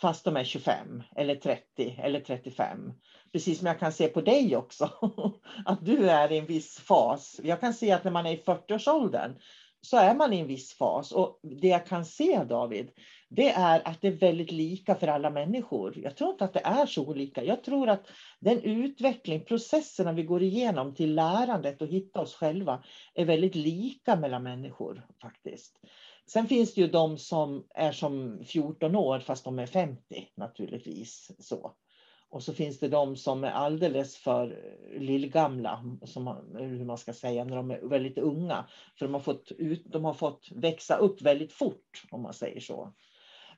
Fast 0.00 0.24
de 0.24 0.36
är 0.36 0.44
25 0.44 1.02
eller 1.16 1.34
30 1.34 2.00
eller 2.02 2.20
35. 2.20 2.92
Precis 3.32 3.58
som 3.58 3.66
jag 3.66 3.78
kan 3.78 3.92
se 3.92 4.08
på 4.08 4.20
dig 4.20 4.56
också. 4.56 4.90
att 5.64 5.84
du 5.84 6.10
är 6.10 6.32
i 6.32 6.38
en 6.38 6.46
viss 6.46 6.78
fas. 6.78 7.40
Jag 7.42 7.60
kan 7.60 7.74
se 7.74 7.92
att 7.92 8.04
när 8.04 8.10
man 8.10 8.26
är 8.26 8.32
i 8.32 8.42
40-årsåldern 8.42 9.34
så 9.82 9.96
är 9.96 10.14
man 10.14 10.32
i 10.32 10.40
en 10.40 10.46
viss 10.46 10.74
fas. 10.74 11.12
Och 11.12 11.40
det 11.42 11.68
jag 11.68 11.86
kan 11.86 12.04
se 12.04 12.44
David, 12.44 12.90
det 13.28 13.50
är 13.50 13.88
att 13.88 14.00
det 14.00 14.08
är 14.08 14.12
väldigt 14.12 14.52
lika 14.52 14.94
för 14.94 15.06
alla 15.06 15.30
människor. 15.30 15.98
Jag 15.98 16.16
tror 16.16 16.30
inte 16.30 16.44
att 16.44 16.52
det 16.52 16.64
är 16.64 16.86
så 16.86 17.06
olika. 17.06 17.44
Jag 17.44 17.64
tror 17.64 17.88
att 17.88 18.06
den 18.40 18.62
utveckling, 18.62 19.44
processerna 19.44 20.12
vi 20.12 20.22
går 20.22 20.42
igenom 20.42 20.94
till 20.94 21.14
lärandet 21.14 21.82
och 21.82 21.88
hitta 21.88 22.20
oss 22.20 22.34
själva 22.34 22.84
är 23.14 23.24
väldigt 23.24 23.54
lika 23.54 24.16
mellan 24.16 24.42
människor 24.42 25.06
faktiskt. 25.22 25.80
Sen 26.26 26.46
finns 26.46 26.74
det 26.74 26.80
ju 26.80 26.86
de 26.86 27.18
som 27.18 27.66
är 27.74 27.92
som 27.92 28.44
14 28.44 28.96
år 28.96 29.18
fast 29.18 29.44
de 29.44 29.58
är 29.58 29.66
50 29.66 30.28
naturligtvis. 30.36 31.30
Så. 31.38 31.74
Och 32.30 32.42
så 32.42 32.54
finns 32.54 32.78
det 32.78 32.88
de 32.88 33.16
som 33.16 33.44
är 33.44 33.50
alldeles 33.50 34.16
för 34.16 34.74
lillgamla, 34.98 35.84
som 36.04 36.36
hur 36.58 36.84
man 36.84 36.98
ska 36.98 37.12
säga, 37.12 37.44
när 37.44 37.56
de 37.56 37.70
är 37.70 37.80
väldigt 37.80 38.18
unga. 38.18 38.66
För 38.98 39.06
de 39.06 39.14
har 39.14 39.20
fått, 39.20 39.52
ut, 39.58 39.84
de 39.86 40.04
har 40.04 40.14
fått 40.14 40.48
växa 40.54 40.96
upp 40.96 41.22
väldigt 41.22 41.52
fort, 41.52 42.02
om 42.10 42.22
man 42.22 42.34
säger 42.34 42.60
så. 42.60 42.92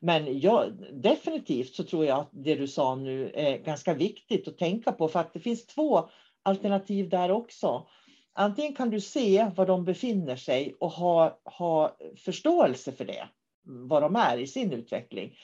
Men 0.00 0.40
jag, 0.40 0.72
definitivt 0.92 1.74
så 1.74 1.85
tror 1.85 2.04
jag 2.04 2.18
att 2.18 2.30
det 2.32 2.54
du 2.54 2.68
sa 2.68 2.94
nu 2.94 3.30
är 3.35 3.58
ganska 3.58 3.94
viktigt 3.94 4.48
att 4.48 4.58
tänka 4.58 4.92
på, 4.92 5.08
för 5.08 5.20
att 5.20 5.32
det 5.32 5.40
finns 5.40 5.66
två 5.66 6.08
alternativ 6.42 7.08
där 7.08 7.30
också. 7.30 7.87
Antingen 8.32 8.74
kan 8.74 8.90
du 8.90 9.00
se 9.00 9.50
var 9.56 9.66
de 9.66 9.85
befinner 9.85 10.37
sig 10.37 10.76
och 10.80 10.90
ha, 10.90 11.40
ha 11.44 11.96
förståelse 12.16 12.92
för 12.92 13.04
det, 13.04 13.28
var 13.64 14.00
de 14.00 14.16
är 14.16 14.38
i 14.38 14.46
sin 14.46 14.72
utveckling. 14.72 15.37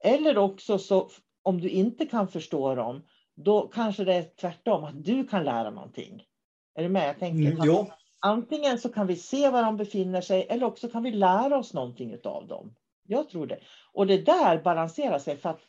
Eller 0.00 0.38
också 0.38 0.78
så 0.78 1.10
om 1.44 1.60
du 1.60 1.68
inte 1.68 2.06
kan 2.06 2.28
förstå 2.28 2.74
dem, 2.74 3.02
då 3.34 3.68
kanske 3.68 4.04
det 4.04 4.14
är 4.14 4.22
tvärtom, 4.40 4.84
att 4.84 5.04
du 5.04 5.26
kan 5.26 5.44
lära 5.44 5.70
någonting. 5.70 6.22
Är 6.74 6.82
du 6.82 6.88
med? 6.88 7.08
Jag 7.08 7.18
tänker, 7.18 7.52
mm, 7.52 7.64
jo. 7.64 7.86
Antingen 8.20 8.78
så 8.78 8.88
kan 8.88 9.06
vi 9.06 9.16
se 9.16 9.50
var 9.50 9.62
de 9.62 9.76
befinner 9.76 10.20
sig 10.20 10.46
eller 10.50 10.66
också 10.66 10.88
kan 10.88 11.02
vi 11.02 11.10
lära 11.10 11.58
oss 11.58 11.74
någonting 11.74 12.16
av 12.24 12.46
dem. 12.46 12.74
Jag 13.06 13.28
tror 13.28 13.46
det. 13.46 13.58
Och 13.92 14.06
det 14.06 14.18
där 14.18 14.62
balanserar 14.62 15.18
sig 15.18 15.36
för 15.36 15.48
att 15.50 15.60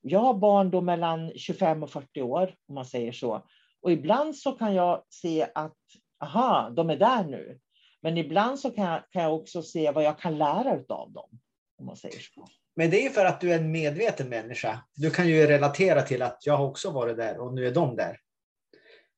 jag 0.00 0.20
har 0.20 0.34
barn 0.34 0.70
då 0.70 0.80
mellan 0.80 1.32
25 1.36 1.82
och 1.82 1.90
40 1.90 2.22
år, 2.22 2.54
om 2.68 2.74
man 2.74 2.84
säger 2.84 3.12
så. 3.12 3.46
Och 3.80 3.92
ibland 3.92 4.36
så 4.36 4.52
kan 4.52 4.74
jag 4.74 5.02
se 5.08 5.46
att, 5.54 5.76
aha, 6.20 6.70
de 6.70 6.90
är 6.90 6.96
där 6.96 7.24
nu. 7.24 7.60
Men 8.00 8.18
ibland 8.18 8.60
så 8.60 8.70
kan 8.70 8.84
jag, 8.84 9.02
kan 9.10 9.22
jag 9.22 9.34
också 9.34 9.62
se 9.62 9.90
vad 9.90 10.04
jag 10.04 10.18
kan 10.18 10.38
lära 10.38 10.72
av 10.88 11.12
dem, 11.12 11.40
om 11.78 11.86
man 11.86 11.96
säger 11.96 12.20
så. 12.20 12.48
Men 12.78 12.90
det 12.90 13.06
är 13.06 13.10
för 13.10 13.24
att 13.24 13.40
du 13.40 13.52
är 13.52 13.58
en 13.58 13.70
medveten 13.70 14.28
människa. 14.28 14.84
Du 14.94 15.10
kan 15.10 15.28
ju 15.28 15.46
relatera 15.46 16.02
till 16.02 16.22
att 16.22 16.46
jag 16.46 16.56
har 16.56 16.66
också 16.66 16.90
varit 16.90 17.16
där 17.16 17.38
och 17.38 17.54
nu 17.54 17.66
är 17.66 17.74
de 17.74 17.96
där. 17.96 18.18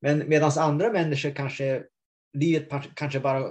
Men 0.00 0.28
medan 0.28 0.50
andra 0.58 0.92
människor 0.92 1.30
kanske, 1.30 1.82
livet 2.32 2.68
kanske 2.94 3.20
bara 3.20 3.50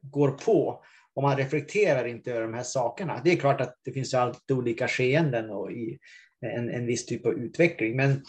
går 0.00 0.30
på 0.30 0.84
och 1.14 1.22
man 1.22 1.36
reflekterar 1.36 2.04
inte 2.04 2.30
över 2.30 2.40
de 2.42 2.54
här 2.54 2.62
sakerna. 2.62 3.20
Det 3.24 3.32
är 3.32 3.36
klart 3.36 3.60
att 3.60 3.76
det 3.84 3.92
finns 3.92 4.14
alltid 4.14 4.56
olika 4.56 4.88
skeenden 4.88 5.50
och 5.50 5.72
i 5.72 5.98
en, 6.40 6.70
en 6.70 6.86
viss 6.86 7.06
typ 7.06 7.26
av 7.26 7.32
utveckling. 7.32 7.96
Men 7.96 8.24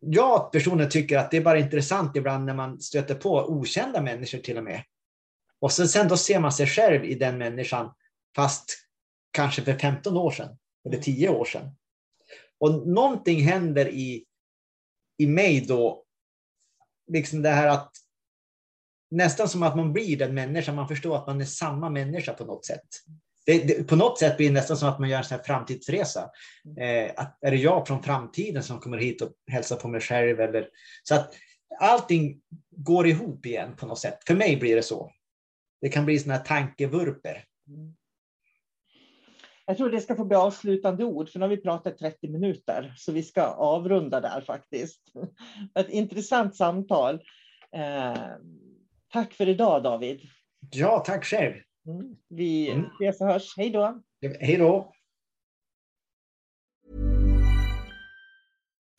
jag 0.00 0.52
personligen 0.52 0.90
tycker 0.90 1.18
att 1.18 1.30
det 1.30 1.36
är 1.36 1.44
bara 1.44 1.58
intressant 1.58 2.16
ibland 2.16 2.44
när 2.44 2.54
man 2.54 2.80
stöter 2.80 3.14
på 3.14 3.38
okända 3.38 4.02
människor 4.02 4.38
till 4.38 4.58
och 4.58 4.64
med. 4.64 4.82
Och 5.60 5.72
sen, 5.72 5.88
sen 5.88 6.08
då 6.08 6.16
ser 6.16 6.40
man 6.40 6.52
sig 6.52 6.66
själv 6.66 7.04
i 7.04 7.14
den 7.14 7.38
människan, 7.38 7.92
fast 8.36 8.85
kanske 9.36 9.62
för 9.62 9.78
15 9.78 10.16
år 10.16 10.30
sedan 10.30 10.58
eller 10.86 10.98
10 10.98 11.28
år 11.28 11.44
sedan. 11.44 11.70
Och 12.60 12.88
någonting 12.88 13.40
händer 13.40 13.88
i, 13.88 14.24
i 15.18 15.26
mig 15.26 15.60
då, 15.60 16.04
liksom 17.12 17.42
det 17.42 17.50
här 17.50 17.68
att 17.68 17.92
nästan 19.10 19.48
som 19.48 19.62
att 19.62 19.76
man 19.76 19.92
blir 19.92 20.16
den 20.16 20.34
människan, 20.34 20.74
man 20.74 20.88
förstår 20.88 21.16
att 21.16 21.26
man 21.26 21.40
är 21.40 21.44
samma 21.44 21.90
människa 21.90 22.32
på 22.32 22.44
något 22.44 22.66
sätt. 22.66 22.86
Det, 23.46 23.58
det, 23.58 23.84
på 23.84 23.96
något 23.96 24.18
sätt 24.18 24.36
blir 24.36 24.48
det 24.48 24.54
nästan 24.54 24.76
som 24.76 24.88
att 24.88 24.98
man 24.98 25.08
gör 25.08 25.18
en 25.18 25.24
sån 25.24 25.36
här 25.36 25.44
framtidsresa. 25.44 26.30
Eh, 26.80 27.12
att, 27.16 27.38
är 27.40 27.50
det 27.50 27.56
jag 27.56 27.86
från 27.86 28.02
framtiden 28.02 28.62
som 28.62 28.80
kommer 28.80 28.98
hit 28.98 29.22
och 29.22 29.32
hälsar 29.50 29.76
på 29.76 29.88
mig 29.88 30.00
själv? 30.00 30.40
Eller, 30.40 30.68
så 31.02 31.14
att 31.14 31.34
allting 31.80 32.40
går 32.70 33.06
ihop 33.06 33.46
igen 33.46 33.76
på 33.76 33.86
något 33.86 33.98
sätt. 33.98 34.18
För 34.26 34.34
mig 34.34 34.56
blir 34.56 34.76
det 34.76 34.82
så. 34.82 35.12
Det 35.80 35.88
kan 35.88 36.04
bli 36.04 36.18
såna 36.18 36.34
här 36.34 36.44
tankevurper. 36.44 37.44
Jag 39.66 39.76
tror 39.76 39.90
det 39.90 40.00
ska 40.00 40.16
få 40.16 40.24
bli 40.24 40.36
avslutande 40.36 41.04
ord, 41.04 41.28
för 41.28 41.38
nu 41.38 41.44
har 41.44 41.50
vi 41.50 41.56
pratat 41.56 41.98
30 41.98 42.28
minuter, 42.28 42.94
så 42.96 43.12
vi 43.12 43.22
ska 43.22 43.42
avrunda 43.42 44.20
där 44.20 44.40
faktiskt. 44.40 45.02
Ett 45.74 45.88
intressant 45.88 46.56
samtal. 46.56 47.14
Eh, 47.76 48.16
tack 49.12 49.32
för 49.32 49.48
idag 49.48 49.82
David. 49.82 50.20
Ja, 50.70 51.02
tack 51.06 51.24
själv. 51.24 51.54
Mm, 51.86 52.16
vi 52.28 52.70
mm. 52.70 52.86
ses 53.00 53.20
och 53.20 53.26
hörs. 53.26 53.54
Hej 53.56 53.70
då. 53.70 54.02
Hej 54.40 54.56
då. 54.56 54.92